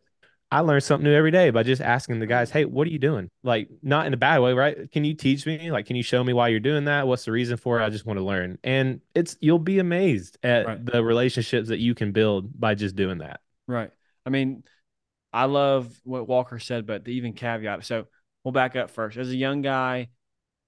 I 0.49 0.61
learn 0.61 0.79
something 0.79 1.03
new 1.03 1.13
every 1.13 1.31
day 1.31 1.49
by 1.49 1.63
just 1.63 1.81
asking 1.81 2.19
the 2.19 2.25
guys, 2.25 2.51
"Hey, 2.51 2.63
what 2.63 2.87
are 2.87 2.89
you 2.91 2.99
doing?" 2.99 3.29
Like, 3.43 3.69
not 3.81 4.07
in 4.07 4.13
a 4.13 4.17
bad 4.17 4.39
way, 4.39 4.53
right? 4.53 4.89
Can 4.91 5.03
you 5.03 5.13
teach 5.13 5.45
me? 5.45 5.71
Like, 5.71 5.85
can 5.85 5.95
you 5.97 6.03
show 6.03 6.23
me 6.23 6.31
why 6.31 6.47
you're 6.47 6.61
doing 6.61 6.85
that? 6.85 7.05
What's 7.05 7.25
the 7.25 7.33
reason 7.33 7.57
for 7.57 7.79
it? 7.81 7.83
I 7.83 7.89
just 7.89 8.05
want 8.05 8.17
to 8.19 8.23
learn. 8.23 8.57
And 8.63 9.01
it's 9.13 9.35
you'll 9.41 9.59
be 9.59 9.79
amazed 9.79 10.37
at 10.43 10.65
Right. 10.65 10.85
the 10.85 11.03
relationships 11.03 11.67
that 11.67 11.79
you 11.79 11.93
can 11.95 12.13
build 12.13 12.57
by 12.59 12.75
just 12.75 12.95
doing 12.95 13.17
that. 13.17 13.41
Right. 13.67 13.91
I 14.25 14.29
mean, 14.29 14.63
I 15.33 15.45
love 15.45 15.93
what 16.03 16.27
Walker 16.27 16.59
said, 16.59 16.85
but 16.85 17.03
the 17.03 17.11
even 17.11 17.33
caveat. 17.33 17.83
So 17.85 18.07
we'll 18.43 18.53
back 18.53 18.75
up 18.77 18.89
first. 18.89 19.17
As 19.17 19.29
a 19.29 19.35
young 19.35 19.61
guy, 19.61 20.07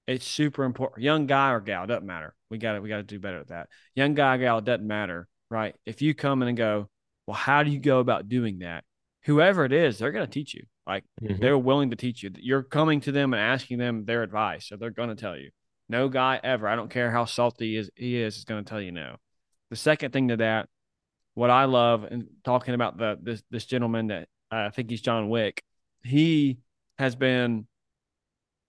it's 0.08 0.26
super 0.26 0.66
important. 0.66 1.04
Young 1.04 1.26
guy 1.26 1.52
or 1.52 1.62
gal 1.62 1.88
doesn't 1.88 2.06
matter. 2.06 2.36
We 2.50 2.58
got 2.58 2.74
to 2.74 2.82
we 2.82 2.90
got 2.90 2.98
to 2.98 3.04
do 3.04 3.20
better 3.20 3.40
at 3.40 3.48
that. 3.48 3.70
Young 3.96 4.14
guy, 4.14 4.36
gal 4.38 4.60
doesn't 4.60 4.86
matter, 4.86 5.28
right? 5.50 5.76
If 5.86 6.02
you 6.02 6.14
come 6.14 6.42
in 6.42 6.50
and 6.50 6.58
go, 6.58 6.90
well, 7.28 7.36
how 7.38 7.64
do 7.64 7.72
you 7.72 7.80
go 7.80 8.00
about 8.00 8.28
doing 8.28 8.60
that? 8.60 8.84
Whoever 9.30 9.64
it 9.64 9.72
is, 9.72 10.00
they're 10.00 10.12
going 10.12 10.26
to 10.26 10.32
teach 10.32 10.54
you. 10.56 10.64
Like 10.88 11.04
Mhm. 11.22 11.40
they're 11.40 11.58
willing 11.58 11.92
to 11.92 11.96
teach 11.96 12.24
you. 12.24 12.32
You're 12.38 12.64
coming 12.64 13.00
to 13.02 13.12
them 13.12 13.34
and 13.34 13.40
asking 13.42 13.78
them 13.78 14.06
their 14.06 14.24
advice, 14.24 14.68
so 14.68 14.76
they're 14.76 14.90
going 14.90 15.10
to 15.10 15.16
tell 15.16 15.38
you. 15.38 15.52
No 15.88 16.10
guy 16.10 16.40
ever, 16.44 16.68
I 16.68 16.76
don't 16.76 16.90
care 16.90 17.12
how 17.12 17.26
salty 17.26 17.72
he 17.72 17.76
is, 17.78 17.92
he 17.96 18.18
is, 18.18 18.38
is 18.38 18.44
going 18.46 18.64
to 18.64 18.70
tell 18.70 18.82
you 18.82 18.92
no. 18.92 19.18
The 19.70 19.76
second 19.76 20.14
thing 20.14 20.30
to 20.30 20.38
that, 20.38 20.68
what 21.36 21.52
I 21.52 21.66
love 21.66 22.04
and 22.06 22.28
talking 22.44 22.74
about 22.74 22.98
the 22.98 23.20
this 23.22 23.44
this 23.52 23.66
gentleman 23.66 24.08
that 24.08 24.28
uh, 24.52 24.66
I 24.68 24.70
think 24.72 24.90
he's 24.90 25.02
John 25.02 25.30
Wick, 25.30 25.64
he 26.04 26.58
has 26.98 27.16
been, 27.16 27.68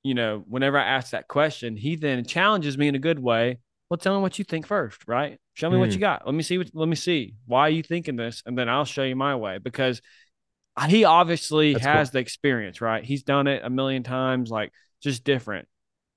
you 0.03 0.15
know, 0.15 0.45
whenever 0.47 0.79
I 0.79 0.85
ask 0.85 1.13
that 1.13 1.27
question, 1.27 1.77
he 1.77 1.97
then 1.97 2.25
challenges 2.25 2.77
me 2.79 2.87
in 2.89 2.95
a 2.95 2.99
good 2.99 3.19
way. 3.19 3.59
Well, 3.89 3.99
tell 3.99 4.15
me 4.15 4.23
what 4.23 4.39
you 4.39 4.45
think 4.45 4.67
first, 4.67 5.03
right? 5.09 5.39
Show 5.55 5.69
me 5.71 5.79
what 5.79 5.91
Mm. 5.91 5.95
you 5.95 6.01
got. 6.01 6.25
Let 6.27 6.35
me 6.35 6.43
see 6.43 6.59
what 6.59 6.71
let 6.75 6.89
me 6.89 6.97
see. 6.97 7.35
Why 7.47 7.63
are 7.63 7.71
you 7.71 7.83
thinking 7.83 8.17
this? 8.17 8.43
And 8.47 8.57
then 8.57 8.69
I'll 8.69 8.85
show 8.85 9.03
you 9.05 9.17
my 9.17 9.35
way 9.37 9.59
because 9.59 10.01
he 10.89 11.05
obviously 11.05 11.75
That's 11.75 11.85
has 11.85 12.11
the 12.11 12.21
experience, 12.21 12.81
right? 12.81 13.05
He's 13.05 13.23
done 13.23 13.47
it 13.47 13.63
a 13.65 13.71
million 13.71 14.03
times, 14.03 14.51
like 14.51 14.73
just 15.03 15.25
different. 15.25 15.69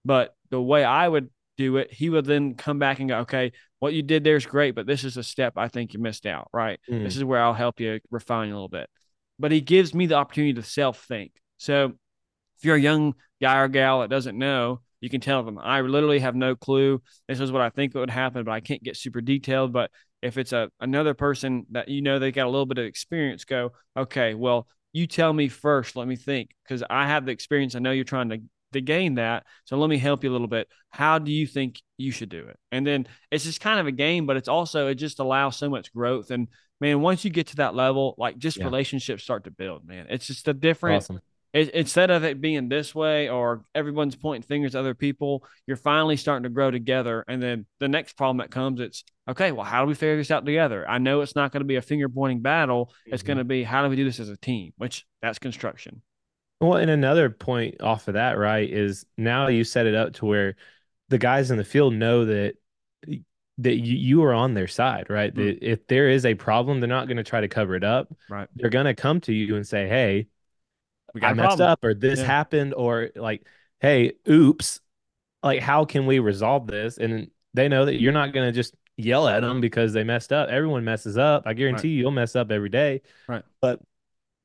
But 0.06 0.36
the 0.52 0.62
way 0.62 0.84
I 0.84 1.08
would 1.08 1.30
do 1.58 1.78
it, 1.78 1.91
he 1.91 2.10
would 2.10 2.26
then 2.26 2.56
come 2.56 2.80
back 2.80 2.99
and 2.99 3.10
go, 3.10 3.19
okay, 3.19 3.52
what 3.80 3.93
you 3.93 4.02
did 4.02 4.23
there 4.23 4.36
is 4.36 4.45
great, 4.45 4.76
but 4.76 4.86
this 4.86 5.04
is 5.04 5.17
a 5.17 5.23
step 5.23 5.54
I 5.58 5.67
think 5.67 5.93
you 5.93 5.99
missed 5.99 6.26
out, 6.26 6.49
right? 6.54 6.80
Mm. 6.89 7.04
This 7.04 7.17
is 7.17 7.23
where 7.23 7.41
I'll 7.41 7.54
help 7.54 7.80
you 7.80 7.99
refine 8.12 8.49
a 8.49 8.54
little 8.54 8.69
bit. 8.69 8.89
But 9.39 9.52
he 9.52 9.62
gives 9.62 9.93
me 9.93 10.06
the 10.06 10.15
opportunity 10.15 10.54
to 10.54 10.63
self 10.63 11.04
think. 11.06 11.32
So 11.58 11.93
if 12.58 12.65
you're 12.65 12.76
a 12.76 12.80
young 12.80 13.15
guy 13.41 13.60
or 13.60 13.67
gal 13.67 14.02
that 14.02 14.10
doesn't 14.10 14.38
know, 14.38 14.82
you 15.02 15.10
can 15.10 15.19
tell 15.19 15.43
them, 15.43 15.60
I 15.60 15.82
literally 15.82 16.19
have 16.19 16.36
no 16.36 16.56
clue. 16.56 17.02
This 17.28 17.41
is 17.41 17.52
what 17.52 17.62
I 17.62 17.69
think 17.69 17.93
would 17.93 18.10
happen, 18.10 18.45
but 18.45 18.52
I 18.54 18.62
can't 18.62 18.82
get 18.82 18.95
super 18.95 19.19
detailed. 19.19 19.73
But 19.73 19.91
if 20.24 20.38
it's 20.38 20.54
a 20.54 20.70
another 20.80 21.14
person 21.14 21.66
that 21.72 21.90
you 21.90 22.02
know 22.02 22.18
they 22.18 22.32
got 22.32 22.48
a 22.48 22.50
little 22.50 22.66
bit 22.66 22.78
of 22.78 22.86
experience, 22.86 23.46
go, 23.46 23.74
okay, 23.98 24.34
well, 24.34 24.68
you 24.94 25.08
tell 25.08 25.34
me 25.34 25.50
first, 25.50 25.96
let 25.96 26.08
me 26.08 26.16
think. 26.16 26.52
Because 26.64 26.84
I 26.90 27.08
have 27.08 27.26
the 27.26 27.32
experience. 27.32 27.76
I 27.76 27.80
know 27.80 27.92
you're 27.92 28.06
trying 28.06 28.30
to 28.30 28.40
to 28.72 28.82
gain 28.82 29.16
that. 29.16 29.46
So 29.66 29.78
let 29.78 29.90
me 29.90 29.98
help 29.98 30.24
you 30.24 30.32
a 30.32 30.34
little 30.34 30.48
bit. 30.48 30.68
How 30.90 31.20
do 31.20 31.32
you 31.32 31.48
think 31.48 31.82
you 31.98 32.12
should 32.12 32.30
do 32.30 32.48
it? 32.48 32.58
And 32.72 32.86
then 32.86 33.08
it's 33.32 33.44
just 33.44 33.62
kind 33.62 33.80
of 33.80 33.88
a 33.88 33.92
game, 33.92 34.26
but 34.26 34.38
it's 34.38 34.48
also 34.48 34.88
it 34.88 34.96
just 34.96 35.20
allows 35.20 35.58
so 35.58 35.70
much 35.70 35.94
growth. 35.94 36.32
And 36.32 36.48
man, 36.80 37.02
once 37.02 37.24
you 37.24 37.30
get 37.30 37.48
to 37.48 37.56
that 37.58 37.76
level, 37.76 38.16
like 38.18 38.38
just 38.38 38.58
yeah. 38.58 38.66
relationships 38.66 39.24
start 39.24 39.44
to 39.46 39.52
build. 39.52 39.86
Man, 39.86 40.08
it's 40.10 40.28
just 40.28 40.48
a 40.48 40.54
different. 40.54 41.04
Awesome. 41.04 41.22
It, 41.54 41.70
instead 41.70 42.10
of 42.10 42.24
it 42.24 42.42
being 42.42 42.68
this 42.68 42.96
way 42.96 43.30
or 43.30 43.63
everyone's 43.76 44.16
pointing 44.16 44.42
fingers 44.42 44.74
at 44.74 44.80
other 44.80 44.96
people, 44.96 45.46
you're 45.68 45.78
finally 45.78 46.18
starting 46.18 46.44
to 46.44 46.50
grow 46.50 46.72
together. 46.72 47.24
And 47.28 47.42
then 47.42 47.68
the 47.80 47.88
next 47.88 48.18
problem 48.18 48.38
that 48.38 48.50
comes, 48.50 48.80
it's 48.80 49.04
okay. 49.30 49.52
Well, 49.52 49.66
how 49.66 49.82
do 49.82 49.88
we 49.88 49.94
figure 49.94 50.18
this 50.18 50.32
out 50.32 50.46
together? 50.46 50.89
I 50.89 50.98
know 50.98 51.22
it's 51.22 51.36
not 51.36 51.52
going 51.52 51.62
to 51.62 51.66
be 51.66 51.76
a 51.76 51.82
finger 51.82 52.10
pointing 52.10 52.42
battle. 52.42 52.88
Mm-hmm. 52.88 53.13
It's 53.13 53.24
going 53.24 53.38
to 53.38 53.44
be 53.44 53.63
how 53.63 53.84
do 53.84 53.89
we 53.89 53.96
do 53.96 54.04
this 54.04 54.20
as 54.20 54.30
a 54.30 54.38
team? 54.38 54.74
Which 54.78 55.06
that's 55.22 55.38
construction. 55.38 56.02
Well, 56.60 56.76
and 56.76 56.89
another 56.89 57.30
point 57.30 57.82
off 57.82 58.08
of 58.08 58.16
that, 58.16 58.38
right, 58.38 58.68
is 58.68 59.06
now 59.18 59.48
you 59.48 59.63
set 59.63 59.86
it 59.86 59.96
up 59.96 60.13
to 60.13 60.26
where 60.26 60.56
the 61.10 61.18
guys 61.20 61.52
in 61.52 61.58
the 61.58 61.63
field 61.63 61.94
know 61.94 62.26
that 62.26 62.56
that 63.60 63.76
you, 63.76 63.98
you 63.98 64.24
are 64.24 64.34
on 64.34 64.56
their 64.56 64.68
side, 64.68 65.08
right? 65.10 65.32
Mm-hmm. 65.32 65.46
That 65.46 65.63
if 65.63 65.86
there 65.88 66.10
is 66.10 66.26
a 66.26 66.34
problem, 66.34 66.80
they're 66.80 66.88
not 66.88 67.08
going 67.08 67.18
to 67.18 67.24
try 67.24 67.42
to 67.42 67.48
cover 67.48 67.76
it 67.76 67.84
up. 67.84 68.12
Right. 68.28 68.48
They're 68.56 68.72
going 68.72 68.86
to 68.86 68.96
come 68.96 69.22
to 69.22 69.34
you 69.34 69.56
and 69.56 69.68
say, 69.68 69.88
"Hey, 69.88 70.28
I 71.21 71.34
messed 71.34 71.58
problem. 71.58 71.69
up, 71.69 71.84
or 71.84 71.93
this 71.93 72.19
yeah. 72.19 72.26
happened, 72.26 72.73
or 72.73 73.10
like, 73.15 73.45
hey, 73.80 74.13
oops, 74.30 74.80
like 75.41 75.60
how 75.60 75.86
can 75.86 76.06
we 76.06 76.19
resolve 76.19 76.67
this?" 76.67 76.97
And 76.97 77.30
they 77.54 77.67
know 77.67 77.86
that 77.86 77.99
you're 77.99 78.13
not 78.13 78.34
going 78.34 78.47
to 78.47 78.52
just 78.52 78.76
yell 78.97 79.28
at 79.28 79.41
them 79.41 79.62
because 79.62 79.93
they 79.93 80.04
messed 80.04 80.32
up. 80.32 80.49
Everyone 80.49 80.84
messes 80.84 81.17
up. 81.17 81.43
I 81.45 81.54
guarantee 81.54 81.89
right. 81.89 81.93
you, 81.93 81.99
you'll 82.02 82.12
mess 82.12 82.36
up 82.36 82.52
every 82.52 82.69
day. 82.69 83.02
Right. 83.28 83.43
But 83.62 83.82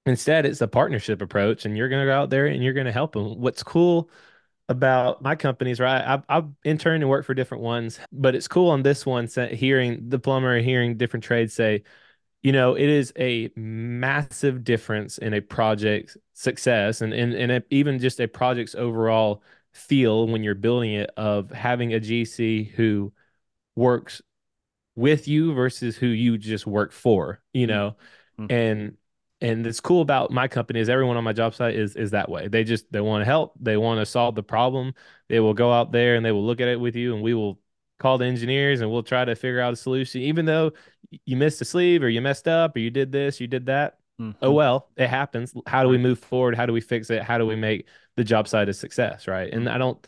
Instead, 0.09 0.47
it's 0.47 0.61
a 0.61 0.69
partnership 0.69 1.21
approach, 1.21 1.67
and 1.67 1.77
you're 1.77 1.89
going 1.89 2.01
to 2.01 2.07
go 2.07 2.17
out 2.17 2.31
there 2.31 2.47
and 2.47 2.65
you're 2.65 2.73
going 2.73 2.87
to 2.87 2.93
help 2.93 3.13
them. 3.13 3.39
What's 3.41 3.63
cool 3.63 4.11
about 4.69 5.23
my 5.23 5.37
companies, 5.37 5.81
right? 5.81 6.03
I've, 6.03 6.23
I've 6.29 6.49
interned 6.65 7.03
and 7.03 7.11
worked 7.11 7.27
for 7.27 7.35
different 7.35 7.63
ones, 7.63 8.01
but 8.11 8.35
it's 8.35 8.49
cool 8.49 8.71
on 8.71 8.83
this 8.83 9.05
one, 9.05 9.29
hearing 9.53 10.09
the 10.09 10.19
plumber, 10.19 10.61
hearing 10.61 10.97
different 10.97 11.25
trades 11.25 11.53
say, 11.53 11.85
you 12.43 12.53
know, 12.53 12.75
it 12.75 12.89
is 12.89 13.13
a 13.19 13.51
massive 13.57 14.65
difference 14.65 15.19
in 15.19 15.35
a 15.35 15.41
project 15.41 16.17
success 16.35 17.01
and, 17.01 17.13
and, 17.13 17.35
and 17.35 17.65
even 17.71 17.99
just 17.99 18.21
a 18.21 18.29
project's 18.29 18.75
overall 18.75 19.43
feel 19.73 20.27
when 20.29 20.43
you're 20.43 20.55
building 20.55 20.93
it 20.93 21.11
of 21.17 21.51
having 21.51 21.95
a 21.95 22.01
GC 22.01 22.71
who 22.73 23.13
works 23.75 24.23
with 24.95 25.29
you 25.29 25.53
versus 25.53 25.97
who 25.97 26.07
you 26.07 26.39
just 26.39 26.67
work 26.67 26.93
for, 26.93 27.41
you 27.53 27.67
mm. 27.67 27.71
know, 27.71 27.97
mm-hmm. 28.39 28.53
and 28.53 28.97
and 29.41 29.67
it's 29.67 29.81
cool 29.81 30.03
about 30.03 30.33
my 30.33 30.49
company 30.49 30.81
is 30.81 30.89
everyone 30.89 31.17
on 31.17 31.25
my 31.25 31.33
job 31.33 31.55
site 31.55 31.77
is 31.77 31.95
is 31.95 32.11
that 32.11 32.29
way 32.29 32.49
they 32.49 32.65
just 32.65 32.91
they 32.91 33.01
want 33.01 33.21
to 33.21 33.25
help 33.25 33.55
they 33.61 33.77
want 33.77 34.01
to 34.01 34.07
solve 34.07 34.35
the 34.35 34.43
problem 34.43 34.93
they 35.29 35.39
will 35.39 35.55
go 35.55 35.73
out 35.73 35.93
there 35.93 36.17
and 36.17 36.27
they 36.27 36.33
will 36.33 36.45
look 36.45 36.61
at 36.61 36.67
it 36.67 36.81
with 36.81 36.97
you 36.97 37.15
and 37.15 37.23
we 37.23 37.35
will 37.35 37.61
call 37.99 38.19
the 38.19 38.25
engineers 38.25 38.81
and 38.81 38.91
we'll 38.91 39.03
try 39.03 39.25
to 39.25 39.35
figure 39.35 39.61
out 39.61 39.73
a 39.73 39.77
solution 39.77 40.21
even 40.21 40.45
though 40.45 40.71
you 41.25 41.37
missed 41.37 41.61
a 41.61 41.65
sleeve 41.65 42.03
or 42.03 42.09
you 42.09 42.21
messed 42.21 42.49
up 42.49 42.77
or 42.77 42.79
you 42.79 42.91
did 42.91 43.11
this 43.13 43.41
you 43.41 43.47
did 43.47 43.67
that 43.67 43.99
mm-hmm. 44.21 44.33
oh 44.43 44.53
well 44.53 44.89
it 44.97 45.09
happens 45.09 45.55
how 45.67 45.83
do 45.83 45.89
we 45.89 45.99
move 45.99 46.19
forward 46.19 46.55
how 46.55 46.67
do 46.67 46.73
we 46.73 46.81
fix 46.81 47.11
it 47.11 47.23
how 47.23 47.39
do 47.39 47.47
we 47.47 47.57
make 47.57 47.87
the 48.17 48.25
job 48.25 48.47
site 48.47 48.69
a 48.69 48.73
success 48.73 49.27
right 49.27 49.53
and 49.53 49.69
i 49.69 49.79
don't 49.79 50.07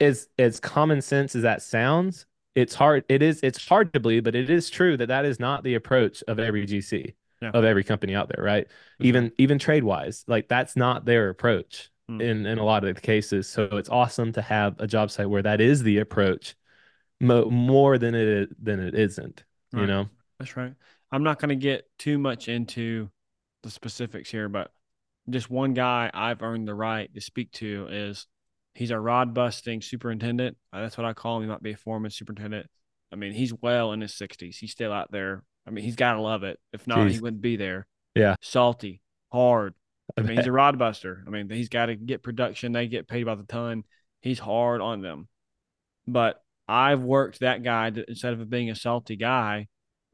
as 0.00 0.28
as 0.38 0.60
common 0.60 1.00
sense 1.00 1.34
as 1.34 1.42
that 1.42 1.62
sounds 1.62 2.26
it's 2.54 2.74
hard 2.74 3.04
it 3.08 3.22
is 3.22 3.40
it's 3.42 3.66
hard 3.66 3.92
to 3.92 4.00
believe 4.00 4.24
but 4.24 4.34
it 4.34 4.50
is 4.50 4.70
true 4.70 4.96
that 4.96 5.08
that 5.08 5.24
is 5.24 5.38
not 5.38 5.62
the 5.62 5.74
approach 5.74 6.22
of 6.28 6.38
every 6.38 6.66
gc 6.66 7.14
yeah. 7.40 7.50
of 7.50 7.64
every 7.64 7.84
company 7.84 8.14
out 8.14 8.30
there, 8.34 8.44
right? 8.44 8.66
Mm-hmm. 8.66 9.06
Even 9.06 9.32
even 9.38 9.58
trade 9.58 9.84
wise, 9.84 10.24
like 10.26 10.48
that's 10.48 10.76
not 10.76 11.04
their 11.04 11.28
approach 11.28 11.90
mm-hmm. 12.10 12.20
in 12.20 12.46
in 12.46 12.58
a 12.58 12.64
lot 12.64 12.84
of 12.84 12.94
the 12.94 13.00
cases. 13.00 13.48
So 13.48 13.64
it's 13.72 13.88
awesome 13.88 14.32
to 14.32 14.42
have 14.42 14.76
a 14.78 14.86
job 14.86 15.10
site 15.10 15.30
where 15.30 15.42
that 15.42 15.60
is 15.60 15.82
the 15.82 15.98
approach, 15.98 16.54
mo- 17.20 17.50
more 17.50 17.98
than 17.98 18.14
it 18.14 18.64
than 18.64 18.80
it 18.80 18.94
isn't. 18.94 19.44
Right. 19.72 19.82
You 19.82 19.86
know, 19.86 20.08
that's 20.38 20.56
right. 20.56 20.74
I'm 21.10 21.22
not 21.22 21.38
going 21.38 21.50
to 21.50 21.56
get 21.56 21.84
too 21.98 22.18
much 22.18 22.48
into 22.48 23.10
the 23.62 23.70
specifics 23.70 24.30
here, 24.30 24.48
but 24.48 24.70
just 25.30 25.50
one 25.50 25.74
guy 25.74 26.10
I've 26.12 26.42
earned 26.42 26.68
the 26.68 26.74
right 26.74 27.12
to 27.14 27.20
speak 27.20 27.52
to 27.52 27.88
is 27.90 28.26
he's 28.74 28.90
a 28.90 28.98
rod 28.98 29.34
busting 29.34 29.82
superintendent. 29.82 30.56
Uh, 30.72 30.82
that's 30.82 30.98
what 30.98 31.04
I 31.04 31.12
call 31.12 31.36
him. 31.36 31.44
He 31.44 31.48
might 31.48 31.62
be 31.62 31.72
a 31.72 31.76
foreman 31.76 32.10
superintendent. 32.10 32.68
I 33.12 33.16
mean, 33.16 33.32
he's 33.32 33.54
well 33.54 33.92
in 33.92 34.00
his 34.00 34.12
60s. 34.12 34.56
He's 34.56 34.72
still 34.72 34.92
out 34.92 35.12
there 35.12 35.44
I 35.66 35.70
mean, 35.70 35.84
he's 35.84 35.96
got 35.96 36.14
to 36.14 36.20
love 36.20 36.44
it. 36.44 36.58
If 36.72 36.86
not, 36.86 36.98
Jeez. 36.98 37.10
he 37.12 37.20
wouldn't 37.20 37.42
be 37.42 37.56
there. 37.56 37.86
Yeah. 38.14 38.36
Salty, 38.40 39.02
hard. 39.32 39.74
I, 40.16 40.20
I 40.20 40.24
mean, 40.24 40.36
he's 40.36 40.46
a 40.46 40.52
rod 40.52 40.78
buster. 40.78 41.24
I 41.26 41.30
mean, 41.30 41.50
he's 41.50 41.68
got 41.68 41.86
to 41.86 41.96
get 41.96 42.22
production. 42.22 42.72
They 42.72 42.86
get 42.86 43.08
paid 43.08 43.24
by 43.24 43.34
the 43.34 43.42
ton. 43.42 43.84
He's 44.20 44.38
hard 44.38 44.80
on 44.80 45.02
them. 45.02 45.28
But 46.06 46.40
I've 46.68 47.02
worked 47.02 47.40
that 47.40 47.62
guy 47.62 47.90
to, 47.90 48.04
instead 48.08 48.32
of 48.32 48.50
being 48.50 48.70
a 48.70 48.74
salty 48.74 49.16
guy. 49.16 49.68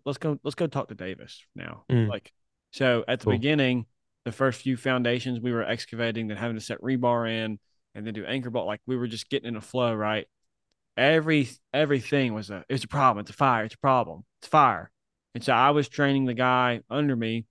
Let's 0.04 0.18
go. 0.18 0.38
Let's 0.42 0.54
go 0.54 0.66
talk 0.66 0.88
to 0.88 0.94
Davis 0.94 1.40
now. 1.54 1.84
Mm. 1.90 2.08
Like, 2.08 2.32
so 2.72 3.04
at 3.06 3.20
the 3.20 3.26
cool. 3.26 3.34
beginning, 3.34 3.86
the 4.24 4.32
first 4.32 4.62
few 4.62 4.76
foundations 4.76 5.40
we 5.40 5.52
were 5.52 5.62
excavating, 5.62 6.28
then 6.28 6.36
having 6.36 6.56
to 6.56 6.64
set 6.64 6.80
rebar 6.80 7.30
in, 7.30 7.58
and 7.94 8.06
then 8.06 8.14
do 8.14 8.24
anchor 8.24 8.50
bolt. 8.50 8.66
Like 8.66 8.80
we 8.86 8.96
were 8.96 9.06
just 9.06 9.28
getting 9.28 9.48
in 9.48 9.56
a 9.56 9.60
flow, 9.60 9.94
right? 9.94 10.26
Every 10.96 11.48
everything 11.72 12.34
was 12.34 12.50
a 12.50 12.64
it's 12.68 12.84
a 12.84 12.88
problem. 12.88 13.22
It's 13.22 13.30
a 13.30 13.34
fire. 13.34 13.64
It's 13.64 13.74
a 13.74 13.78
problem. 13.78 14.24
It's 14.40 14.48
fire. 14.48 14.90
And 15.34 15.42
so 15.42 15.52
I 15.52 15.70
was 15.70 15.88
training 15.88 16.26
the 16.26 16.34
guy 16.34 16.80
under 16.90 17.16
me. 17.16 17.46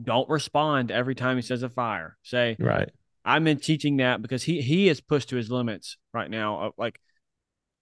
Don't 0.00 0.28
respond 0.28 0.90
every 0.90 1.14
time 1.14 1.36
he 1.36 1.42
says 1.42 1.62
a 1.62 1.68
fire. 1.68 2.16
Say, 2.22 2.56
right. 2.58 2.90
I'm 3.24 3.46
in 3.46 3.58
teaching 3.58 3.98
that 3.98 4.20
because 4.22 4.42
he 4.42 4.60
he 4.60 4.88
is 4.88 5.00
pushed 5.00 5.30
to 5.30 5.36
his 5.36 5.50
limits 5.50 5.96
right 6.12 6.30
now. 6.30 6.72
Like, 6.76 7.00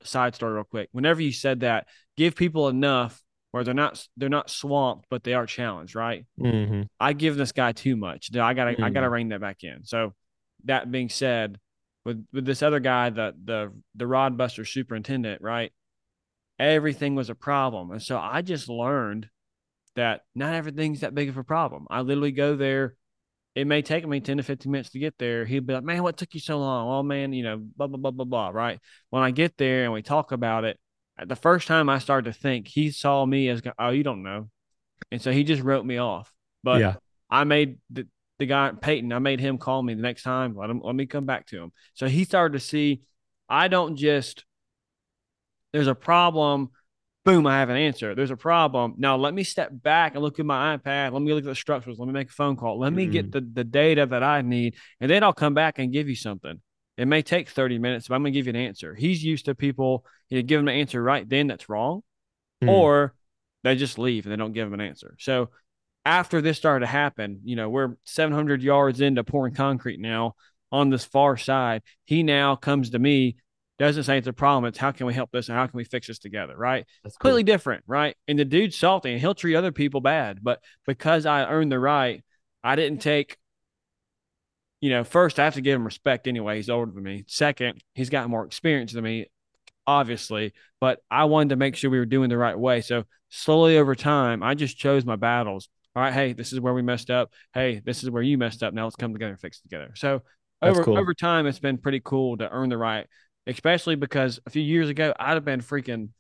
side 0.05 0.35
story 0.35 0.55
real 0.55 0.65
quick. 0.65 0.89
Whenever 0.93 1.23
you 1.23 1.33
said 1.33 1.61
that, 1.61 1.87
give 2.17 2.37
people 2.37 2.69
enough 2.69 3.21
where 3.51 3.65
they're 3.65 3.75
not 3.75 4.05
they're 4.17 4.29
not 4.29 4.51
swamped, 4.51 5.07
but 5.11 5.25
they 5.25 5.35
are 5.35 5.47
challenged. 5.47 5.95
Right. 5.95 6.27
Mm-hmm. 6.41 6.83
I 6.99 7.13
give 7.13 7.37
this 7.37 7.53
guy 7.53 7.73
too 7.73 7.97
much. 7.97 8.31
I 8.35 8.55
gotta 8.55 8.73
mm-hmm. 8.73 8.85
I 8.85 8.91
gotta 8.91 9.11
rein 9.11 9.29
that 9.29 9.41
back 9.41 9.63
in. 9.63 9.85
So, 9.85 10.13
that 10.65 10.91
being 10.91 11.09
said, 11.09 11.59
with 12.05 12.25
with 12.33 12.45
this 12.45 12.63
other 12.63 12.81
guy, 12.81 13.11
the 13.11 13.35
the 13.45 13.73
the 13.95 14.07
rod 14.07 14.37
buster 14.37 14.65
superintendent, 14.65 15.41
right? 15.43 15.73
everything 16.59 17.15
was 17.15 17.31
a 17.31 17.35
problem. 17.35 17.91
And 17.91 18.03
so 18.03 18.19
I 18.19 18.43
just 18.43 18.69
learned 18.69 19.29
that 19.97 20.23
not 20.35 20.55
everything's 20.55 21.01
that 21.01 21.15
big 21.15 21.29
of 21.29 21.37
a 21.37 21.45
problem. 21.45 21.87
I 21.91 22.01
literally 22.01 22.33
go 22.33 22.57
there. 22.57 22.95
It 23.55 23.67
may 23.67 23.83
take 23.83 24.07
me 24.07 24.21
10 24.21 24.39
to 24.39 24.43
15 24.43 24.71
minutes 24.71 24.91
to 24.91 24.99
get 24.99 25.17
there. 25.19 25.45
He'd 25.45 25.67
be 25.67 25.75
like, 25.75 25.85
man, 25.85 26.03
what 26.03 26.17
took 26.17 26.35
you 26.35 26.41
so 26.41 26.59
long? 26.59 26.89
Oh, 26.89 27.03
man, 27.03 27.33
you 27.33 27.45
know, 27.45 27.59
blah, 27.59 27.87
blah, 27.87 27.99
blah, 27.99 28.11
blah, 28.11 28.25
blah. 28.25 28.49
Right. 28.49 28.81
When 29.11 29.23
I 29.23 29.31
get 29.31 29.57
there 29.57 29.85
and 29.85 29.93
we 29.93 30.03
talk 30.03 30.33
about 30.33 30.65
it, 30.65 30.79
uh, 31.19 31.25
the 31.27 31.37
first 31.37 31.69
time 31.69 31.89
I 31.89 31.99
started 31.99 32.33
to 32.33 32.39
think, 32.39 32.67
he 32.67 32.91
saw 32.91 33.25
me 33.25 33.49
as, 33.49 33.63
oh, 33.79 33.91
you 33.91 34.03
don't 34.03 34.25
know. 34.25 34.51
And 35.13 35.23
so 35.23 35.31
he 35.31 35.45
just 35.45 35.63
wrote 35.63 35.87
me 35.87 35.99
off. 35.99 36.33
But 36.65 36.81
yeah. 36.81 36.95
I 37.31 37.45
made 37.45 37.79
the, 37.91 38.09
the 38.39 38.47
guy, 38.47 38.73
Peyton, 38.73 39.13
I 39.13 39.21
made 39.21 39.39
him 39.39 39.59
call 39.59 39.83
me 39.83 39.95
the 39.95 40.03
next 40.03 40.25
time. 40.25 40.57
Let 40.57 40.71
him, 40.71 40.81
let 40.83 40.95
me 40.97 41.07
come 41.07 41.27
back 41.27 41.47
to 41.49 41.63
him. 41.63 41.73
So 41.95 42.09
he 42.09 42.25
started 42.25 42.59
to 42.59 42.65
see, 42.65 43.03
I 43.49 43.69
don't 43.69 43.97
just 43.97 44.45
there's 45.75 45.89
a 45.89 45.95
problem. 45.95 46.71
Boom, 47.25 47.47
I 47.47 47.59
have 47.59 47.71
an 47.71 47.77
answer. 47.77 48.15
There's 48.15 48.31
a 48.31 48.37
problem. 48.37 48.95
Now 48.99 49.17
let 49.17 49.33
me 49.33 49.45
step 49.45 49.71
back 49.73 50.15
and 50.15 50.23
look 50.23 50.39
at 50.39 50.45
my 50.45 50.77
iPad. 50.77 51.13
Let 51.13 51.23
me 51.23 51.33
look 51.33 51.45
at 51.45 51.49
the 51.49 51.55
structures. 51.55 51.99
Let 51.99 52.07
me 52.07 52.13
make 52.13 52.29
a 52.29 52.33
phone 52.33 52.57
call. 52.57 52.79
Let 52.79 52.93
me 52.93 53.05
mm-hmm. 53.05 53.13
get 53.13 53.33
the, 53.33 53.41
the 53.41 53.65
data 53.65 54.05
that 54.05 54.23
I 54.23 54.43
need. 54.43 54.77
And 55.01 55.11
then 55.11 55.23
I'll 55.23 55.33
come 55.33 55.55
back 55.55 55.79
and 55.79 55.93
give 55.93 56.09
you 56.09 56.17
something. 56.17 56.61
It 56.99 57.07
may 57.07 57.23
take 57.23 57.49
30 57.49 57.79
minutes, 57.79 58.09
but 58.09 58.15
I'm 58.15 58.23
going 58.23 58.35
to 58.35 58.39
give 58.39 58.47
you 58.47 58.51
an 58.51 58.57
answer. 58.57 58.95
He's 58.95 59.25
used 59.25 59.47
to 59.47 59.55
people 59.55 60.05
you 60.29 60.39
know, 60.39 60.47
give 60.47 60.61
him 60.61 60.69
an 60.69 60.77
answer 60.77 61.03
right 61.03 61.27
then 61.29 61.47
that's 61.47 61.69
wrong, 61.69 62.03
mm. 62.63 62.69
or 62.69 63.15
they 63.65 63.75
just 63.75 63.99
leave 63.99 64.27
and 64.27 64.33
they 64.33 64.37
don't 64.37 64.53
give 64.53 64.67
him 64.69 64.75
an 64.75 64.81
answer. 64.83 65.17
So 65.19 65.49
after 66.05 66.41
this 66.41 66.59
started 66.59 66.85
to 66.85 66.93
happen, 66.93 67.41
you 67.45 67.57
know, 67.57 67.71
we're 67.71 67.97
700 68.05 68.63
yards 68.63 69.01
into 69.01 69.25
pouring 69.25 69.55
concrete 69.55 69.99
now 69.99 70.35
on 70.71 70.91
this 70.91 71.05
far 71.05 71.37
side. 71.37 71.83
He 72.05 72.23
now 72.23 72.55
comes 72.55 72.91
to 72.91 72.99
me 72.99 73.37
doesn't 73.79 74.05
say 74.05 74.19
it's 74.19 74.29
a 74.29 74.33
problem. 74.33 74.65
It's 74.67 74.79
how 74.79 74.93
can 74.93 75.07
we 75.07 75.15
help 75.15 75.31
this 75.33 75.49
and 75.49 75.57
how 75.59 75.67
can 75.67 75.77
we 75.77 75.85
fix 75.85 76.07
this 76.07 76.19
together, 76.19 76.57
right? 76.57 76.87
That's 77.03 77.17
completely 77.17 77.43
different, 77.43 77.85
right? 77.87 78.17
And 78.29 78.39
the 78.39 78.45
dude's 78.45 78.77
salty 78.77 79.13
and 79.13 79.21
he'll 79.21 79.35
treat 79.35 79.57
other 79.57 79.73
people 79.73 80.01
bad, 80.01 80.39
but 80.43 80.61
because 80.87 81.27
I 81.27 81.45
earned 81.45 81.73
the 81.73 81.79
right, 81.79 82.23
I 82.63 82.77
didn't 82.77 83.01
take. 83.01 83.37
You 84.81 84.91
know, 84.91 85.03
first 85.05 85.41
I 85.41 85.45
have 85.45 85.55
to 85.55 85.63
give 85.63 85.77
him 85.77 85.85
respect 85.85 86.29
anyway. 86.29 86.57
He's 86.57 86.69
older 86.69 86.93
than 86.93 87.03
me. 87.03 87.25
Second, 87.27 87.83
he's 87.95 88.11
got 88.11 88.29
more 88.29 88.45
experience 88.45 88.93
than 88.93 89.03
me, 89.03 89.27
obviously. 89.87 90.53
But 90.79 91.01
I 91.11 91.25
wanted 91.25 91.51
to 91.51 91.57
make 91.57 91.75
sure 91.75 91.91
we 91.91 91.99
were 91.99 92.05
doing 92.05 92.29
the 92.29 92.37
right 92.37 92.59
way. 92.59 92.83
So 92.83 93.05
slowly 93.31 93.79
over 93.79 93.95
time, 93.95 94.43
I 94.43 94.55
just 94.55 94.77
chose 94.77 95.07
my 95.07 95.17
battles. 95.17 95.71
All 95.97 96.03
right, 96.03 96.13
hey, 96.13 96.33
this 96.35 96.53
is 96.53 96.61
where 96.61 96.75
we 96.75 96.83
messed 96.83 97.11
up. 97.11 97.33
Hey, 97.55 97.81
this 97.83 98.03
is 98.03 98.11
where 98.11 98.23
you 98.23 98.37
messed 98.37 98.63
up. 98.63 98.75
Now 98.75 98.85
let's 98.85 98.97
come 98.97 99.13
together 99.13 99.33
and 99.33 99.41
fix 99.41 99.59
it 99.59 99.63
together. 99.63 99.93
So 99.95 100.23
over 100.61 100.85
cool. 100.85 100.99
over 100.99 101.15
time, 101.15 101.47
it's 101.47 101.59
been 101.59 101.79
pretty 101.79 102.01
cool 102.05 102.37
to 102.39 102.51
earn 102.51 102.69
the 102.69 102.79
right 102.79 103.07
especially 103.47 103.97
because 103.97 104.41
a 104.47 104.51
few 104.51 104.63
years 104.63 104.89
ago 104.89 105.13
I'd 105.19 105.35
have 105.35 105.45
been 105.45 105.61
freaking, 105.61 106.11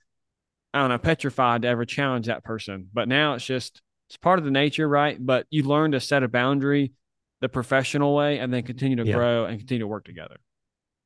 I 0.72 0.80
don't 0.80 0.90
know, 0.90 0.98
petrified 0.98 1.62
to 1.62 1.68
ever 1.68 1.84
challenge 1.84 2.26
that 2.26 2.44
person. 2.44 2.88
But 2.92 3.08
now 3.08 3.34
it's 3.34 3.46
just 3.46 3.80
it's 4.08 4.16
part 4.16 4.38
of 4.38 4.44
the 4.44 4.50
nature, 4.50 4.88
right? 4.88 5.16
But 5.18 5.46
you 5.50 5.62
learn 5.62 5.92
to 5.92 6.00
set 6.00 6.22
a 6.22 6.28
boundary 6.28 6.92
the 7.40 7.48
professional 7.48 8.14
way 8.14 8.38
and 8.38 8.52
then 8.52 8.62
continue 8.62 8.96
to 8.96 9.06
yeah. 9.06 9.14
grow 9.14 9.44
and 9.44 9.58
continue 9.58 9.80
to 9.80 9.87
work 9.87 10.04
together. 10.04 10.37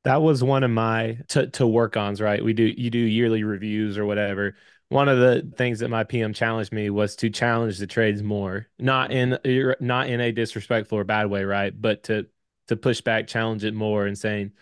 That 0.05 0.21
was 0.21 0.43
one 0.43 0.63
of 0.63 0.71
my 0.71 1.17
to 1.29 1.47
to 1.47 1.67
work 1.67 1.97
ons, 1.97 2.21
right? 2.21 2.43
We 2.43 2.53
do 2.53 2.63
you 2.63 2.89
do 2.89 2.99
yearly 2.99 3.43
reviews 3.43 3.97
or 3.97 4.05
whatever. 4.05 4.55
One 4.87 5.07
of 5.07 5.19
the 5.19 5.51
things 5.55 5.79
that 5.79 5.89
my 5.89 6.03
PM 6.03 6.33
challenged 6.33 6.71
me 6.71 6.89
was 6.89 7.15
to 7.17 7.29
challenge 7.29 7.77
the 7.77 7.85
trades 7.85 8.23
more, 8.23 8.67
not 8.79 9.11
mm-hmm. 9.11 9.47
in 9.47 9.75
not 9.79 10.09
in 10.09 10.21
a 10.21 10.31
disrespectful 10.31 10.97
or 10.97 11.03
bad 11.03 11.29
way, 11.29 11.43
right? 11.43 11.73
But 11.79 12.03
to 12.03 12.27
to 12.69 12.77
push 12.77 13.01
back, 13.01 13.27
challenge 13.27 13.63
it 13.63 13.73
more, 13.73 14.05
and 14.05 14.17
saying, 14.17 14.53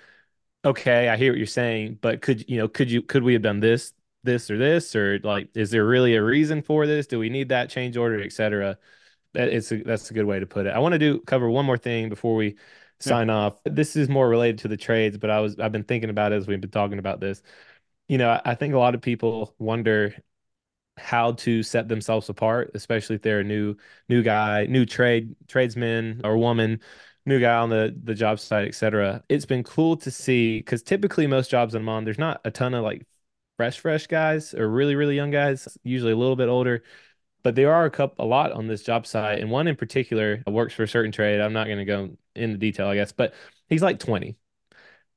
okay, 0.67 1.09
I 1.09 1.17
hear 1.17 1.31
what 1.31 1.37
you're 1.37 1.47
saying, 1.47 1.99
but 2.01 2.21
could 2.21 2.49
you 2.49 2.57
know 2.57 2.67
could 2.67 2.91
you 2.91 3.01
could 3.01 3.23
we 3.23 3.33
have 3.33 3.41
done 3.41 3.59
this, 3.59 3.93
this 4.23 4.51
or 4.51 4.57
this, 4.57 4.95
or 4.95 5.19
like 5.23 5.49
is 5.55 5.71
there 5.71 5.85
really 5.85 6.15
a 6.15 6.23
reason 6.23 6.61
for 6.61 6.85
this? 6.85 7.07
Do 7.07 7.19
we 7.19 7.29
need 7.29 7.49
that 7.49 7.69
change 7.69 7.97
order, 7.97 8.21
etc. 8.21 8.77
That 9.33 9.49
it's 9.49 9.71
a, 9.71 9.83
that's 9.83 10.11
a 10.11 10.13
good 10.13 10.25
way 10.25 10.39
to 10.39 10.45
put 10.45 10.65
it. 10.65 10.71
I 10.71 10.79
want 10.79 10.93
to 10.93 10.99
do 10.99 11.19
cover 11.21 11.49
one 11.49 11.65
more 11.65 11.77
thing 11.77 12.09
before 12.09 12.35
we 12.35 12.57
sign 12.99 13.27
yeah. 13.27 13.35
off. 13.35 13.57
This 13.65 13.95
is 13.95 14.09
more 14.09 14.27
related 14.27 14.59
to 14.59 14.67
the 14.67 14.77
trades, 14.77 15.17
but 15.17 15.29
I 15.29 15.39
was 15.39 15.59
I've 15.59 15.71
been 15.71 15.83
thinking 15.83 16.09
about 16.09 16.33
it 16.33 16.35
as 16.35 16.47
we've 16.47 16.61
been 16.61 16.71
talking 16.71 16.99
about 16.99 17.19
this. 17.19 17.41
You 18.07 18.17
know, 18.17 18.39
I 18.43 18.55
think 18.55 18.73
a 18.73 18.79
lot 18.79 18.95
of 18.95 19.01
people 19.01 19.55
wonder 19.59 20.15
how 20.97 21.33
to 21.33 21.63
set 21.63 21.87
themselves 21.87 22.29
apart, 22.29 22.71
especially 22.73 23.15
if 23.17 23.21
they're 23.21 23.41
a 23.41 23.43
new 23.43 23.75
new 24.09 24.23
guy, 24.23 24.65
new 24.65 24.85
trade 24.85 25.35
tradesman 25.47 26.21
or 26.23 26.37
woman, 26.37 26.81
new 27.27 27.39
guy 27.39 27.57
on 27.57 27.69
the 27.69 27.95
the 28.03 28.15
job 28.15 28.39
site, 28.39 28.67
etc. 28.67 29.23
It's 29.29 29.45
been 29.45 29.63
cool 29.63 29.97
to 29.97 30.11
see 30.11 30.59
because 30.59 30.83
typically 30.83 31.27
most 31.27 31.51
jobs 31.51 31.75
I'm 31.75 31.89
on, 31.89 32.05
there's 32.05 32.19
not 32.19 32.41
a 32.45 32.51
ton 32.51 32.73
of 32.73 32.83
like 32.83 33.05
fresh 33.57 33.79
fresh 33.79 34.07
guys 34.07 34.53
or 34.53 34.69
really 34.69 34.95
really 34.95 35.15
young 35.15 35.31
guys, 35.31 35.77
usually 35.83 36.11
a 36.13 36.17
little 36.17 36.35
bit 36.35 36.49
older 36.49 36.83
but 37.43 37.55
there 37.55 37.73
are 37.73 37.85
a 37.85 37.89
couple 37.91 38.25
a 38.25 38.27
lot 38.27 38.51
on 38.51 38.67
this 38.67 38.83
job 38.83 39.07
site. 39.07 39.39
And 39.39 39.49
one 39.49 39.67
in 39.67 39.75
particular 39.75 40.43
works 40.47 40.73
for 40.73 40.83
a 40.83 40.87
certain 40.87 41.11
trade. 41.11 41.39
I'm 41.39 41.53
not 41.53 41.67
going 41.67 41.77
to 41.77 41.85
go 41.85 42.17
into 42.35 42.57
detail 42.57 42.87
i 42.87 42.95
guess 42.95 43.11
but 43.11 43.33
he's 43.67 43.81
like 43.81 43.99
20 43.99 44.37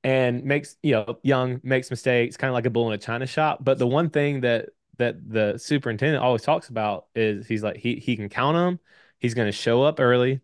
and 0.04 0.44
makes 0.44 0.76
you 0.82 0.92
know 0.92 1.18
young 1.22 1.60
makes 1.62 1.90
mistakes 1.90 2.36
kind 2.36 2.48
of 2.50 2.54
like 2.54 2.66
a 2.66 2.70
bull 2.70 2.88
in 2.88 2.94
a 2.94 2.98
china 2.98 3.26
shop. 3.26 3.58
But 3.62 3.78
the 3.78 3.86
one 3.86 4.10
thing 4.10 4.40
that 4.42 4.70
that 4.98 5.16
the 5.28 5.58
superintendent 5.58 6.22
always 6.22 6.42
talks 6.42 6.68
about 6.68 7.06
is 7.14 7.46
he's 7.46 7.62
like 7.62 7.76
he 7.76 7.96
he 7.96 8.16
can 8.16 8.28
count 8.28 8.56
them 8.56 8.80
he's 9.18 9.34
going 9.34 9.48
to 9.48 9.52
show 9.52 9.82
up 9.82 10.00
early 10.00 10.40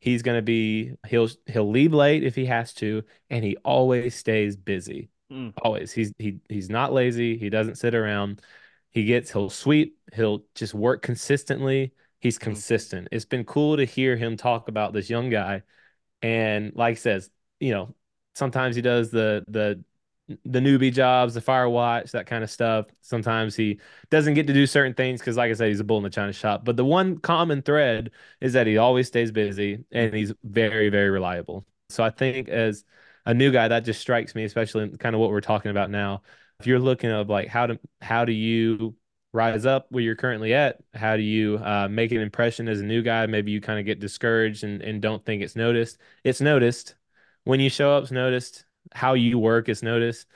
he's 0.00 0.22
going 0.22 0.38
to 0.38 0.42
be 0.42 0.92
he'll 1.06 1.28
he'll 1.46 1.70
leave 1.70 1.92
late 1.92 2.24
if 2.24 2.34
he 2.34 2.46
has 2.46 2.72
to 2.72 3.02
and 3.30 3.44
he 3.44 3.56
always 3.64 4.14
stays 4.14 4.56
busy 4.56 5.10
mm. 5.30 5.52
always 5.62 5.92
he's 5.92 6.12
he 6.18 6.38
he's 6.48 6.70
not 6.70 6.92
lazy 6.92 7.36
he 7.36 7.50
doesn't 7.50 7.76
sit 7.76 7.94
around 7.94 8.40
he 8.90 9.04
gets, 9.04 9.30
he'll 9.30 9.50
sweep, 9.50 9.98
he'll 10.14 10.44
just 10.54 10.74
work 10.74 11.02
consistently. 11.02 11.92
He's 12.20 12.36
mm-hmm. 12.36 12.50
consistent. 12.50 13.08
It's 13.12 13.24
been 13.24 13.44
cool 13.44 13.76
to 13.76 13.84
hear 13.84 14.16
him 14.16 14.36
talk 14.36 14.68
about 14.68 14.92
this 14.92 15.10
young 15.10 15.30
guy. 15.30 15.62
And 16.22 16.72
like 16.74 16.92
I 16.92 16.94
says, 16.94 17.30
you 17.60 17.72
know, 17.72 17.94
sometimes 18.34 18.76
he 18.76 18.82
does 18.82 19.10
the 19.10 19.44
the 19.48 19.84
the 20.44 20.60
newbie 20.60 20.92
jobs, 20.92 21.34
the 21.34 21.40
fire 21.40 21.68
watch, 21.68 22.12
that 22.12 22.26
kind 22.26 22.44
of 22.44 22.50
stuff. 22.50 22.86
Sometimes 23.00 23.56
he 23.56 23.80
doesn't 24.10 24.34
get 24.34 24.46
to 24.46 24.52
do 24.52 24.66
certain 24.66 24.94
things 24.94 25.20
because, 25.20 25.36
like 25.36 25.50
I 25.50 25.54
said, 25.54 25.68
he's 25.68 25.80
a 25.80 25.84
bull 25.84 25.98
in 25.98 26.04
the 26.04 26.10
china 26.10 26.32
shop. 26.32 26.64
But 26.64 26.76
the 26.76 26.84
one 26.84 27.18
common 27.18 27.62
thread 27.62 28.10
is 28.40 28.52
that 28.52 28.66
he 28.66 28.76
always 28.78 29.06
stays 29.06 29.32
busy 29.32 29.84
and 29.90 30.14
he's 30.14 30.32
very, 30.44 30.90
very 30.90 31.10
reliable. 31.10 31.66
So 31.88 32.04
I 32.04 32.10
think 32.10 32.48
as 32.48 32.84
a 33.24 33.32
new 33.34 33.50
guy, 33.50 33.68
that 33.68 33.84
just 33.84 34.00
strikes 34.00 34.34
me, 34.34 34.44
especially 34.44 34.88
kind 34.98 35.14
of 35.14 35.20
what 35.20 35.30
we're 35.30 35.40
talking 35.40 35.70
about 35.70 35.90
now 35.90 36.22
if 36.60 36.66
you're 36.66 36.78
looking 36.78 37.10
of 37.10 37.28
like 37.28 37.48
how 37.48 37.66
to 37.66 37.78
how 38.00 38.24
do 38.24 38.32
you 38.32 38.94
rise 39.32 39.66
up 39.66 39.86
where 39.90 40.02
you're 40.02 40.16
currently 40.16 40.54
at 40.54 40.78
how 40.94 41.16
do 41.16 41.22
you 41.22 41.58
uh, 41.58 41.86
make 41.88 42.10
an 42.12 42.20
impression 42.20 42.68
as 42.68 42.80
a 42.80 42.84
new 42.84 43.02
guy 43.02 43.26
maybe 43.26 43.52
you 43.52 43.60
kind 43.60 43.78
of 43.78 43.84
get 43.84 44.00
discouraged 44.00 44.64
and, 44.64 44.82
and 44.82 45.02
don't 45.02 45.24
think 45.24 45.42
it's 45.42 45.54
noticed 45.54 45.98
it's 46.24 46.40
noticed 46.40 46.96
when 47.44 47.60
you 47.60 47.68
show 47.68 47.92
up 47.92 48.02
it's 48.02 48.12
noticed 48.12 48.64
how 48.94 49.14
you 49.14 49.38
work 49.38 49.68
is 49.68 49.82
noticed 49.82 50.26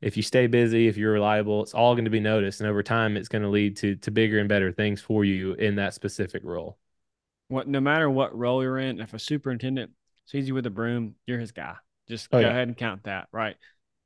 if 0.00 0.16
you 0.16 0.22
stay 0.22 0.46
busy 0.46 0.88
if 0.88 0.96
you're 0.96 1.12
reliable 1.12 1.62
it's 1.62 1.74
all 1.74 1.94
going 1.94 2.04
to 2.04 2.10
be 2.10 2.20
noticed 2.20 2.60
and 2.60 2.68
over 2.68 2.82
time 2.82 3.16
it's 3.16 3.28
going 3.28 3.42
to 3.42 3.48
lead 3.48 3.76
to 3.76 3.96
to 3.96 4.10
bigger 4.10 4.38
and 4.38 4.48
better 4.48 4.72
things 4.72 5.00
for 5.00 5.24
you 5.24 5.54
in 5.54 5.76
that 5.76 5.94
specific 5.94 6.42
role 6.44 6.78
what 7.48 7.68
no 7.68 7.80
matter 7.80 8.08
what 8.08 8.36
role 8.36 8.62
you're 8.62 8.78
in 8.78 9.00
if 9.00 9.14
a 9.14 9.18
superintendent 9.18 9.90
sees 10.26 10.48
you 10.48 10.54
with 10.54 10.66
a 10.66 10.70
broom 10.70 11.14
you're 11.26 11.40
his 11.40 11.52
guy 11.52 11.74
just 12.08 12.28
oh, 12.32 12.38
go 12.38 12.40
yeah. 12.40 12.48
ahead 12.48 12.68
and 12.68 12.76
count 12.76 13.04
that 13.04 13.28
right 13.32 13.56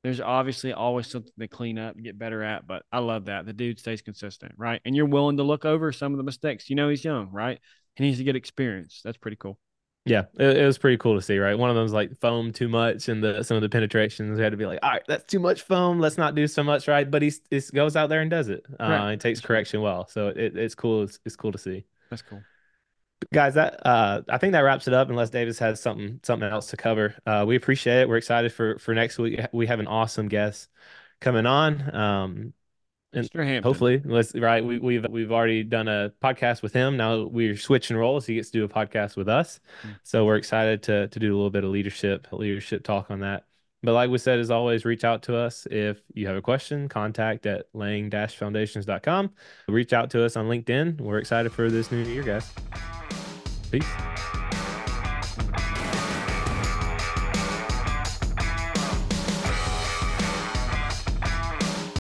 there's 0.07 0.21
obviously 0.21 0.73
always 0.73 1.09
something 1.09 1.33
to 1.41 1.49
clean 1.49 1.81
up 1.81 1.97
and 1.97 2.05
get 2.05 2.17
better 2.17 2.41
at, 2.41 2.65
but 2.65 2.85
I 2.93 3.01
love 3.01 3.25
that. 3.25 3.45
The 3.45 3.53
dude 3.53 3.81
stays 3.81 4.03
consistent, 4.03 4.53
right? 4.57 4.81
And 4.85 4.95
you're 4.95 5.05
willing 5.05 5.39
to 5.39 5.43
look 5.43 5.65
over 5.65 5.91
some 5.91 6.13
of 6.13 6.17
the 6.17 6.23
mistakes. 6.23 6.71
You 6.71 6.77
know, 6.77 6.89
he's 6.89 7.05
young, 7.05 7.33
right? 7.33 7.59
He 7.97 8.05
needs 8.05 8.19
to 8.19 8.25
get 8.25 8.37
experience. 8.37 9.01
That's 9.03 9.17
pretty 9.17 9.37
cool. 9.37 9.59
Yeah, 10.07 10.27
it, 10.39 10.59
it, 10.59 10.65
was 10.65 10.79
pretty 10.79 10.99
cool 10.99 11.17
to 11.17 11.21
see, 11.21 11.37
right? 11.39 11.59
One 11.59 11.69
of 11.69 11.75
them's 11.75 11.93
like 11.93 12.17
foam 12.19 12.53
too 12.53 12.69
much, 12.69 13.09
and 13.09 13.23
the 13.23 13.43
some 13.43 13.57
of 13.57 13.61
the 13.61 13.69
penetrations 13.69 14.39
we 14.39 14.43
had 14.43 14.53
to 14.53 14.57
be 14.57 14.65
like, 14.65 14.79
all 14.83 14.91
right, 14.91 15.03
that's 15.09 15.25
too 15.25 15.41
much 15.41 15.63
foam. 15.63 15.99
Let's 15.99 16.17
not 16.17 16.37
do 16.37 16.47
so 16.47 16.63
much, 16.63 16.87
right? 16.87 17.11
But 17.11 17.23
he, 17.23 17.33
he 17.51 17.61
goes 17.75 17.97
out 17.97 18.09
there 18.09 18.21
and 18.21 18.31
does 18.31 18.49
it. 18.49 18.65
Uh, 18.79 18.89
right. 18.89 19.11
He 19.11 19.17
takes 19.17 19.41
correction 19.41 19.81
well, 19.81 20.07
so 20.07 20.29
it, 20.29 20.57
it's 20.57 20.77
cool. 20.77 21.03
It's, 21.03 21.19
it's 21.25 21.35
cool 21.35 21.51
to 21.51 21.59
see. 21.59 21.85
That's 22.09 22.23
cool 22.23 22.41
guys 23.33 23.55
that 23.55 23.85
uh 23.87 24.21
i 24.29 24.39
think 24.39 24.53
that 24.53 24.61
wraps 24.61 24.87
it 24.87 24.95
up 24.95 25.09
unless 25.09 25.31
davis 25.31 25.59
has 25.59 25.81
something 25.81 26.21
something 26.23 26.49
else 26.49 26.69
to 26.69 26.77
cover 26.77 27.15
uh 27.27 27.45
we 27.47 27.57
appreciate 27.57 28.03
it 28.03 28.09
we're 28.09 28.19
excited 28.19 28.53
for 28.53 28.79
for 28.79 28.95
next 28.95 29.19
week 29.19 29.41
we 29.53 29.67
have 29.67 29.81
an 29.81 29.87
awesome 29.87 30.29
guest 30.29 30.69
coming 31.21 31.47
on 31.47 31.95
um 31.95 32.53
and 33.17 33.65
hopefully 33.65 34.03
let's 34.05 34.35
right 34.35 34.65
we, 34.65 34.79
we've 34.79 35.07
we've 35.09 35.33
already 35.33 35.63
done 35.63 35.89
a 35.89 36.13
podcast 36.23 36.63
with 36.63 36.73
him. 36.73 36.97
Now 36.97 37.25
we're 37.25 37.57
switching 37.57 37.97
roles 37.97 38.27
he 38.27 38.35
gets 38.37 38.51
to 38.51 38.59
do 38.59 38.65
a 38.65 38.69
podcast 38.69 39.17
with 39.17 39.29
us. 39.29 39.61
Mm-hmm. 39.83 39.93
so 40.03 40.25
we're 40.25 40.37
excited 40.37 40.83
to 40.85 41.09
to 41.09 41.19
do 41.19 41.35
a 41.35 41.37
little 41.37 41.51
bit 41.51 41.65
of 41.65 41.71
leadership 41.71 42.29
leadership 42.33 42.85
talk 42.85 43.11
on 43.11 43.21
that. 43.21 43.45
But 43.83 43.93
like 43.93 44.11
we 44.11 44.19
said 44.19 44.39
as 44.39 44.51
always 44.51 44.85
reach 44.85 45.05
out 45.05 45.23
to 45.25 45.37
us. 45.37 45.67
If 45.71 46.01
you 46.13 46.27
have 46.27 46.37
a 46.37 46.43
question 46.43 46.89
contact 46.89 47.47
at 47.47 47.67
laying-foundations.com 47.73 49.31
reach 49.69 49.93
out 49.93 50.11
to 50.11 50.25
us 50.25 50.37
on 50.37 50.47
linkedin. 50.47 51.01
We're 51.01 51.19
excited 51.19 51.53
for 51.53 51.71
this 51.71 51.91
new 51.91 52.03
year 52.03 52.23
guys. 52.23 52.53
Peace. 53.71 53.87